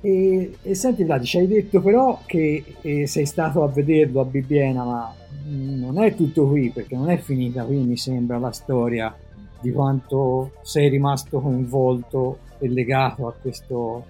E, 0.00 0.56
e, 0.62 0.74
senti 0.74 1.04
Vlad, 1.04 1.22
ci 1.22 1.38
hai 1.38 1.46
detto 1.46 1.80
però 1.80 2.20
che 2.26 2.64
eh, 2.80 3.06
sei 3.06 3.24
stato 3.24 3.62
a 3.62 3.68
vederlo 3.68 4.20
a 4.20 4.24
Bibbiena, 4.24 4.84
ma 4.84 5.14
non 5.44 6.02
è 6.02 6.14
tutto 6.14 6.48
qui, 6.48 6.70
perché 6.70 6.96
non 6.96 7.08
è 7.08 7.18
finita 7.18 7.64
qui 7.64 7.76
mi 7.76 7.96
sembra 7.96 8.38
la 8.38 8.50
storia 8.50 9.16
di 9.62 9.72
quanto 9.72 10.52
sei 10.62 10.88
rimasto 10.88 11.40
coinvolto 11.40 12.38
e 12.58 12.68
legato 12.68 13.28
a 13.28 13.32
questo, 13.32 14.04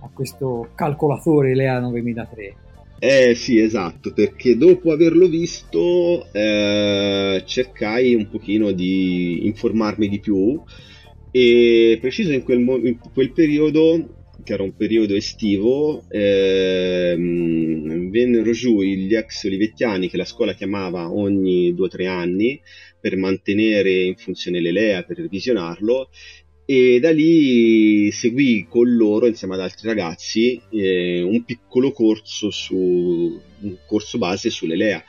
a 0.00 0.10
questo 0.12 0.68
calcolatore 0.74 1.54
Lea 1.54 1.80
9003. 1.80 2.54
Eh 3.02 3.34
sì, 3.34 3.58
esatto, 3.58 4.12
perché 4.12 4.58
dopo 4.58 4.92
averlo 4.92 5.26
visto 5.26 6.26
eh, 6.32 7.42
cercai 7.46 8.14
un 8.14 8.28
pochino 8.28 8.72
di 8.72 9.46
informarmi 9.46 10.06
di 10.06 10.20
più 10.20 10.60
e 11.30 11.96
preciso 11.98 12.32
in 12.32 12.42
quel, 12.42 12.58
in 12.58 12.98
quel 13.12 13.32
periodo 13.32 14.18
che 14.42 14.54
era 14.54 14.62
un 14.62 14.74
periodo 14.74 15.14
estivo, 15.14 16.02
ehm, 16.08 17.99
vennero 18.10 18.50
giù 18.52 18.82
gli 18.82 19.14
ex 19.14 19.44
olivettiani 19.44 20.10
che 20.10 20.16
la 20.16 20.24
scuola 20.24 20.54
chiamava 20.54 21.10
ogni 21.10 21.74
due 21.74 21.86
o 21.86 21.88
tre 21.88 22.06
anni 22.06 22.60
per 23.00 23.16
mantenere 23.16 24.02
in 24.02 24.16
funzione 24.16 24.60
l'Elea, 24.60 25.02
per 25.02 25.18
revisionarlo 25.18 26.10
e 26.70 27.00
da 27.00 27.10
lì 27.10 28.12
seguì 28.12 28.66
con 28.68 28.94
loro 28.94 29.26
insieme 29.26 29.54
ad 29.54 29.60
altri 29.60 29.88
ragazzi 29.88 30.60
eh, 30.70 31.20
un 31.20 31.42
piccolo 31.44 31.90
corso 31.90 32.50
su 32.50 32.76
un 32.76 33.76
corso 33.86 34.18
base 34.18 34.50
sull'Elea. 34.50 35.02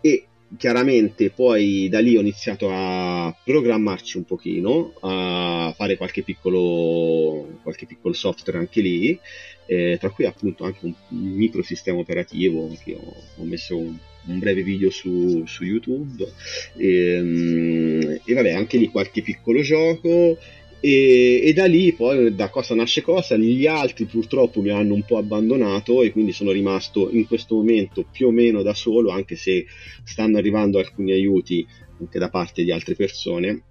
E 0.00 0.28
chiaramente 0.56 1.28
poi 1.28 1.90
da 1.90 1.98
lì 1.98 2.16
ho 2.16 2.20
iniziato 2.20 2.70
a 2.72 3.36
programmarci 3.44 4.16
un 4.16 4.24
pochino, 4.24 4.94
a 5.00 5.74
fare 5.76 5.98
qualche 5.98 6.22
piccolo, 6.22 7.58
qualche 7.62 7.84
piccolo 7.84 8.14
software 8.14 8.58
anche 8.58 8.80
lì, 8.80 9.20
eh, 9.68 9.98
tra 10.00 10.08
cui 10.08 10.24
appunto 10.24 10.64
anche 10.64 10.86
un, 10.86 10.94
microsistema 11.08 11.98
operativo 11.98 12.74
che 12.82 12.94
ho, 12.94 13.14
ho 13.36 13.44
messo 13.44 13.76
un, 13.76 13.94
un, 14.26 14.38
breve 14.38 14.62
video 14.62 14.88
su, 14.88 15.44
su 15.46 15.62
YouTube 15.62 16.26
e, 16.74 17.12
ehm, 17.12 18.20
e 18.24 18.34
vabbè 18.34 18.52
anche 18.52 18.78
lì 18.78 18.88
qualche 18.88 19.20
piccolo 19.20 19.60
gioco 19.60 20.38
e, 20.80 21.40
e, 21.42 21.52
da 21.52 21.66
lì 21.66 21.92
poi 21.92 22.34
da 22.34 22.48
cosa 22.48 22.74
nasce 22.74 23.02
cosa, 23.02 23.36
gli 23.36 23.66
altri 23.66 24.06
purtroppo 24.06 24.62
mi 24.62 24.70
hanno 24.70 24.94
un 24.94 25.02
po' 25.02 25.18
abbandonato 25.18 26.02
e 26.02 26.12
quindi 26.12 26.32
sono 26.32 26.50
rimasto 26.50 27.10
in 27.10 27.26
questo 27.26 27.56
momento 27.56 28.06
più 28.10 28.28
o 28.28 28.30
meno 28.30 28.62
da 28.62 28.72
solo, 28.72 29.10
anche 29.10 29.36
se 29.36 29.66
stanno 30.04 30.38
arrivando 30.38 30.78
alcuni 30.78 31.12
aiuti 31.12 31.66
anche 32.00 32.18
da 32.18 32.30
parte 32.30 32.62
di 32.62 32.72
altre 32.72 32.94
persone. 32.94 33.64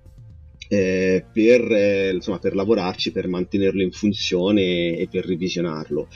Eh, 0.69 1.23
per, 1.32 1.71
eh, 1.71 2.12
insomma, 2.13 2.39
per 2.39 2.53
lavorarci, 2.53 3.12
per 3.12 3.27
mantenerlo 3.27 3.82
in 3.82 3.91
funzione 3.91 4.97
e 4.97 5.08
per 5.10 5.25
revisionarlo. 5.25 6.10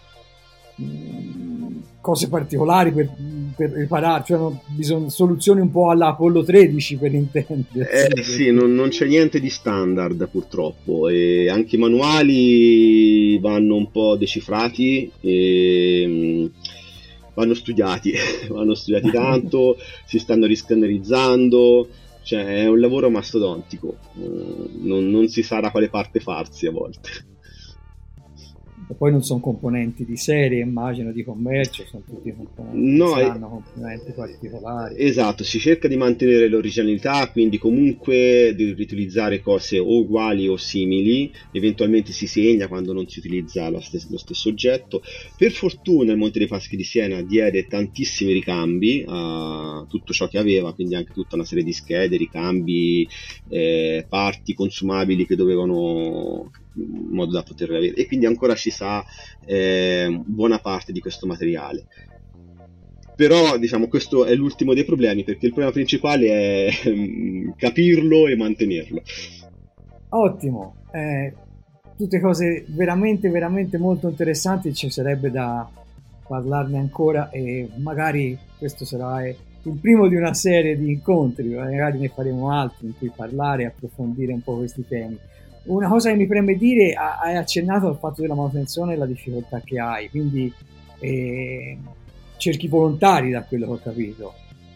mh, 0.76 0.86
mm, 0.86 1.78
cose 2.02 2.30
particolari 2.30 2.92
per 2.92 3.12
per 3.56 3.72
riparare, 3.72 4.24
cioè 4.26 4.52
bisogna 4.68 5.10
soluzioni 5.10 5.62
un 5.62 5.72
po' 5.72 5.90
alla 5.90 6.08
Apollo 6.08 6.44
13 6.44 6.98
per 6.98 7.14
intendere. 7.14 8.16
Eh 8.16 8.24
sì, 8.24 8.52
non, 8.52 8.74
non, 8.74 8.90
c'è 8.90 9.06
niente 9.06 9.40
di 9.40 9.50
standard 9.50 10.28
purtroppo 10.30 11.08
e 11.08 11.50
anche 11.50 11.76
i 11.76 11.80
manuali 11.80 13.40
vanno 13.40 13.76
un 13.76 13.92
po' 13.92 14.16
decifrati 14.16 15.12
e 15.22 16.06
mm, 16.08 16.46
vanno 17.34 17.54
studiati, 17.54 18.14
vanno 18.50 18.74
studiati 18.76 19.10
tanto, 19.12 19.78
si 20.06 20.20
stanno 20.20 20.46
riscannerizzando, 20.46 21.88
cioè 22.24 22.46
è 22.64 22.68
un 22.68 22.80
lavoro 22.80 23.10
mastodontico, 23.10 23.98
non, 24.82 25.10
non 25.10 25.28
si 25.28 25.44
sa 25.44 25.60
da 25.60 25.72
quale 25.72 25.90
parte 25.90 26.20
farsi 26.20 26.68
a 26.68 26.72
volte 26.72 27.32
poi 28.98 29.12
non 29.12 29.24
sono 29.24 29.40
componenti 29.40 30.06
di 30.06 30.18
serie, 30.18 30.62
immagino, 30.62 31.12
di 31.12 31.24
commercio, 31.24 31.86
sono 31.86 32.04
tutti 32.06 32.34
componenti, 32.36 32.98
no, 32.98 33.10
saranno 33.10 33.50
componenti 33.50 34.12
particolari. 34.12 34.96
Esatto, 34.98 35.44
si 35.44 35.60
cerca 35.60 35.88
di 35.88 35.96
mantenere 35.96 36.48
l'originalità, 36.48 37.30
quindi 37.32 37.58
comunque 37.58 38.54
di 38.56 38.74
riutilizzare 38.74 39.42
cose 39.42 39.80
o 39.80 40.00
uguali 40.00 40.48
o 40.48 40.58
simili, 40.58 41.32
eventualmente 41.52 42.12
si 42.12 42.28
segna 42.28 42.68
quando 42.68 42.94
non 42.94 43.08
si 43.08 43.20
utilizza 43.20 43.70
lo 43.70 43.80
stesso, 43.80 44.08
lo 44.10 44.18
stesso 44.18 44.50
oggetto. 44.50 45.02
Per 45.38 45.52
fortuna 45.52 46.12
il 46.12 46.18
Monte 46.18 46.40
dei 46.40 46.48
Paschi 46.48 46.76
di 46.76 46.84
Siena 46.84 47.22
diede 47.22 47.68
tantissimi 47.68 48.34
ricambi 48.34 49.04
a 49.08 49.86
tutto 49.88 50.14
ciò 50.14 50.28
che 50.28 50.38
aveva, 50.38 50.74
quindi 50.74 50.96
anche 50.96 51.14
tutta 51.14 51.36
una 51.36 51.46
serie 51.46 51.64
di 51.64 51.74
schede, 51.74 52.18
ricambi, 52.18 53.08
eh, 53.50 54.06
parti 54.08 54.54
consumabili 54.54 55.26
che 55.26 55.36
dovevano 55.36 56.52
in 56.76 57.08
modo 57.10 57.32
da 57.32 57.44
poterle 57.44 57.78
avere. 57.78 57.96
E 57.96 58.08
quindi 58.08 58.26
ancora 58.26 58.56
ci 58.56 58.70
sa 58.70 59.04
eh, 59.46 60.22
buona 60.26 60.60
parte 60.60 60.92
di 60.92 61.00
questo 61.00 61.28
materiale. 61.28 61.86
Però 63.16 63.58
diciamo 63.58 63.88
questo 63.88 64.26
è 64.26 64.34
l'ultimo 64.34 64.74
dei 64.74 64.86
problemi 64.86 65.24
perché 65.24 65.46
il 65.46 65.52
problema 65.52 65.72
principale 65.72 66.28
è 66.28 66.70
ehm, 66.86 67.54
capirlo 67.56 68.28
e 68.28 68.36
mantenerlo. 68.36 69.02
Ottimo. 70.10 70.76
Eh, 70.92 71.34
tutte 71.96 72.20
cose 72.20 72.66
veramente 72.70 73.30
veramente 73.30 73.78
molto 73.78 74.10
interessanti. 74.10 74.74
Ci 74.74 74.90
sarebbe 74.90 75.30
da 75.30 75.70
parlarne 76.28 76.80
ancora 76.80 77.30
e 77.30 77.70
magari 77.78 78.38
questo 78.58 78.84
sarà 78.86 79.24
eh, 79.24 79.36
il 79.64 79.78
primo 79.80 80.08
di 80.08 80.16
una 80.16 80.34
serie 80.34 80.76
di 80.76 80.92
incontri. 80.92 81.50
Magari 81.50 82.00
ne 82.00 82.10
faremo 82.10 82.50
altri 82.50 82.88
in 82.88 82.98
cui 82.98 83.12
parlare 83.16 83.64
e 83.64 83.66
approfondire 83.68 84.34
un 84.34 84.42
po' 84.42 84.58
questi 84.58 84.86
temi 84.88 85.20
una 85.66 85.88
cosa 85.88 86.10
che 86.10 86.16
mi 86.16 86.28
preme 86.28 86.56
dire, 86.56 86.94
hai 86.94 87.36
accennato 87.36 87.88
al 87.88 87.98
fatto 87.98 88.22
della 88.22 88.36
manutenzione 88.36 88.94
e 88.94 88.98
la 88.98 89.06
difficoltà 89.06 89.62
che 89.64 89.80
hai, 89.80 90.10
quindi 90.10 90.52
eh, 91.00 91.78
cerchi 92.38 92.68
volontari 92.68 93.32
da 93.32 93.44
quello 93.44 93.66
che 93.68 93.72
ho 93.72 93.80
capito. 93.82 94.34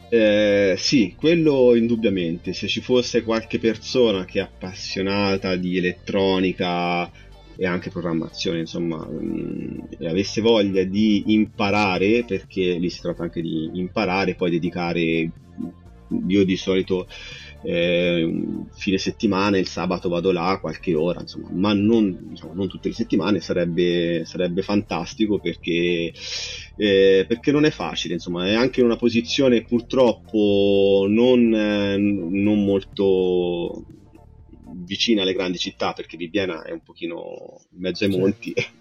Eh, 0.10 0.76
sì, 0.78 1.16
quello 1.18 1.76
indubbiamente. 1.76 2.54
Se 2.54 2.68
ci 2.68 2.82
fosse 2.82 3.24
qualche 3.24 3.60
persona 3.60 4.24
che 4.24 4.40
è 4.40 4.44
appassionata 4.44 5.56
di 5.56 5.78
elettronica 5.78 7.12
e 7.58 7.66
anche 7.66 7.90
programmazione, 7.90 8.60
insomma, 8.60 9.06
mh, 9.06 9.88
e 10.00 10.08
avesse 10.08 10.42
voglia 10.42 10.84
di 10.84 11.34
imparare, 11.34 12.24
perché 12.24 12.78
lì 12.78 12.90
si 12.90 13.02
tratta 13.02 13.24
anche 13.24 13.42
di 13.42 13.72
imparare, 13.74 14.36
poi 14.36 14.52
dedicare, 14.52 15.30
io 16.28 16.44
di 16.46 16.56
solito 16.56 17.08
eh, 17.64 18.66
fine 18.74 18.98
settimana, 18.98 19.58
il 19.58 19.68
sabato 19.68 20.10
vado 20.10 20.32
là 20.32 20.58
qualche 20.60 20.94
ora, 20.94 21.22
insomma, 21.22 21.50
ma 21.52 21.74
non, 21.74 22.18
diciamo, 22.30 22.54
non 22.54 22.68
tutte 22.68 22.90
le 22.90 22.94
settimane, 22.94 23.40
sarebbe, 23.40 24.24
sarebbe 24.26 24.62
fantastico 24.62 25.40
perché, 25.40 26.14
eh, 26.76 27.26
perché, 27.28 27.52
non 27.52 27.66
è 27.66 27.72
facile, 27.72 28.14
insomma, 28.14 28.48
è 28.48 28.54
anche 28.54 28.82
una 28.82 28.96
posizione 28.96 29.64
purtroppo 29.64 31.06
non, 31.10 31.54
eh, 31.54 31.98
non 31.98 32.64
molto 32.64 33.86
vicina 34.86 35.24
alle 35.24 35.34
grandi 35.34 35.58
città 35.58 35.94
perché 35.94 36.18
Bibbiena 36.18 36.64
è 36.64 36.72
un 36.72 36.82
pochino 36.82 37.60
in 37.74 37.80
mezzo 37.80 38.06
ai 38.06 38.12
monti, 38.12 38.54
certo. 38.56 38.72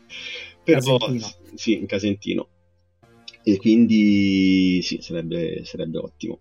però 0.62 0.99
Casentino. 0.99 1.33
sì, 1.55 1.73
in 1.75 1.87
Casentino 1.87 2.49
e 3.49 3.59
quindi 3.59 4.81
sì, 4.83 4.99
sarebbe, 5.01 5.65
sarebbe 5.65 5.99
ottimo. 5.99 6.41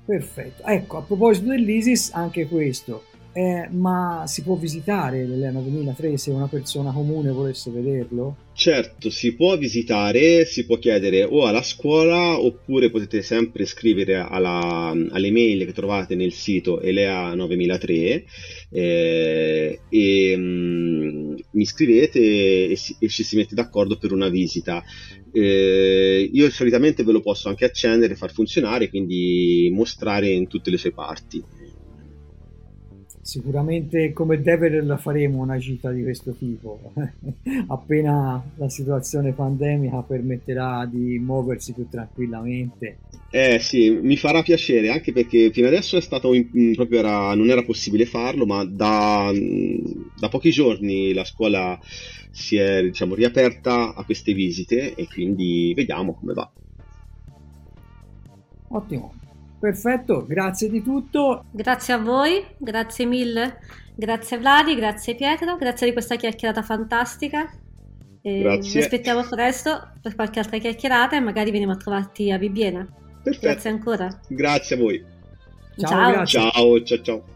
Perfetto, 0.06 0.64
ecco 0.66 0.98
a 0.98 1.02
proposito 1.02 1.48
dell'ISIS 1.48 2.12
anche 2.14 2.48
questo, 2.48 3.06
eh, 3.38 3.68
ma 3.70 4.24
si 4.28 4.44
può 4.44 4.56
visitare 4.56 5.26
l'Elena 5.26 5.60
2003 5.60 6.16
se 6.16 6.32
una 6.32 6.48
persona 6.48 6.94
comune 6.94 7.32
volesse 7.32 7.70
vederlo? 7.70 8.38
Certo, 8.54 9.10
si 9.10 9.36
può 9.36 9.58
visitare, 9.58 10.46
si 10.46 10.66
può 10.66 10.78
chiedere 10.78 11.26
o 11.26 11.46
alla 11.46 11.62
scuola 11.62 12.40
oppure 12.40 12.90
potete 12.90 13.22
sempre 13.22 13.66
scrivere 13.66 14.16
alla, 14.16 14.96
alle 15.10 15.32
mail 15.32 15.66
che 15.66 15.74
trovate 15.74 16.16
nel 16.16 16.32
sito 16.32 16.80
Elea 16.80 17.36
9003 17.36 18.24
eh, 18.70 19.80
e 19.90 20.34
mm, 20.38 21.36
mi 21.52 21.66
scrivete 21.66 22.70
e, 22.70 22.76
si, 22.78 22.96
e, 22.98 23.10
ci 23.10 23.24
si 23.24 23.36
mette 23.36 23.54
d'accordo 23.54 23.98
per 23.98 24.14
una 24.14 24.30
visita. 24.30 24.82
Eh, 25.34 26.30
io 26.32 26.50
solitamente 26.50 27.04
ve 27.04 27.12
lo 27.12 27.20
posso 27.20 27.50
anche 27.50 27.66
accendere 27.66 28.16
far 28.16 28.32
funzionare, 28.32 28.88
quindi 28.88 29.70
mostrare 29.74 30.30
in 30.30 30.48
tutte 30.48 30.70
le 30.70 30.78
sue 30.78 30.94
parti. 30.94 31.44
Sicuramente 33.26 34.14
come 34.14 34.40
Develer 34.40 34.86
la 34.86 34.98
faremo 34.98 35.42
una 35.42 35.58
gita 35.58 35.90
di 35.92 36.04
questo 36.04 36.34
tipo, 36.34 36.94
appena 37.70 38.40
la 38.58 38.70
situazione 38.70 39.32
pandemica 39.32 40.04
permetterà 40.04 40.86
di 40.86 41.18
muoversi 41.18 41.74
più 41.74 41.88
tranquillamente. 41.90 43.00
Eh 43.32 43.58
sì, 43.58 43.90
mi 43.90 44.16
farà 44.16 44.44
piacere, 44.44 44.92
anche 44.92 45.12
perché 45.12 45.50
fino 45.52 45.66
adesso 45.66 45.98
è 45.98 46.02
stato 46.02 46.36
in, 46.36 46.76
proprio 46.76 47.00
era, 47.00 47.34
non 47.34 47.50
era 47.50 47.64
possibile 47.64 48.06
farlo, 48.06 48.46
ma 48.46 48.64
da, 48.64 49.32
da, 50.20 50.30
pochi 50.30 50.52
giorni 50.52 51.12
la 51.12 51.26
scuola 51.26 51.80
si 52.30 52.58
è 52.58 52.84
diciamo, 52.84 53.16
riaperta 53.16 53.96
a 53.96 54.04
queste 54.04 54.34
visite 54.34 54.94
e 54.94 55.08
quindi 55.08 55.74
vediamo 55.76 56.14
come 56.14 56.34
va. 56.34 56.52
Ottimo. 58.68 59.25
Perfetto, 59.66 60.28
grazie 60.28 60.70
di 60.70 60.84
tutto. 60.84 61.46
Grazie 61.50 61.96
a 61.96 61.98
voi, 61.98 62.46
grazie 62.56 63.06
mille. 63.06 63.58
Grazie 63.96 64.38
Vladi, 64.38 64.76
grazie 64.76 65.16
Pietro, 65.16 65.58
grazie 65.58 65.88
di 65.88 65.94
questa 65.94 66.18
chiacchierata 66.18 66.62
fantastica. 66.62 67.52
E 68.22 68.42
grazie. 68.42 68.74
Vi 68.74 68.80
aspettiamo 68.80 69.24
presto 69.28 69.94
per 70.04 70.14
qualche 70.14 70.38
altra 70.38 70.60
chiacchierata 70.60 71.16
e 71.16 71.20
magari 71.20 71.50
veniamo 71.50 71.74
a 71.74 71.78
trovarti 71.78 72.32
a 72.32 72.38
Bibbiena. 72.38 72.88
Perfetto. 73.24 73.48
Grazie 73.48 73.70
ancora. 73.72 74.20
Grazie 74.28 74.76
a 74.76 74.80
voi. 74.80 75.04
Ciao, 75.78 76.26
ciao, 76.28 76.84
ciao, 76.84 77.02
ciao. 77.02 77.35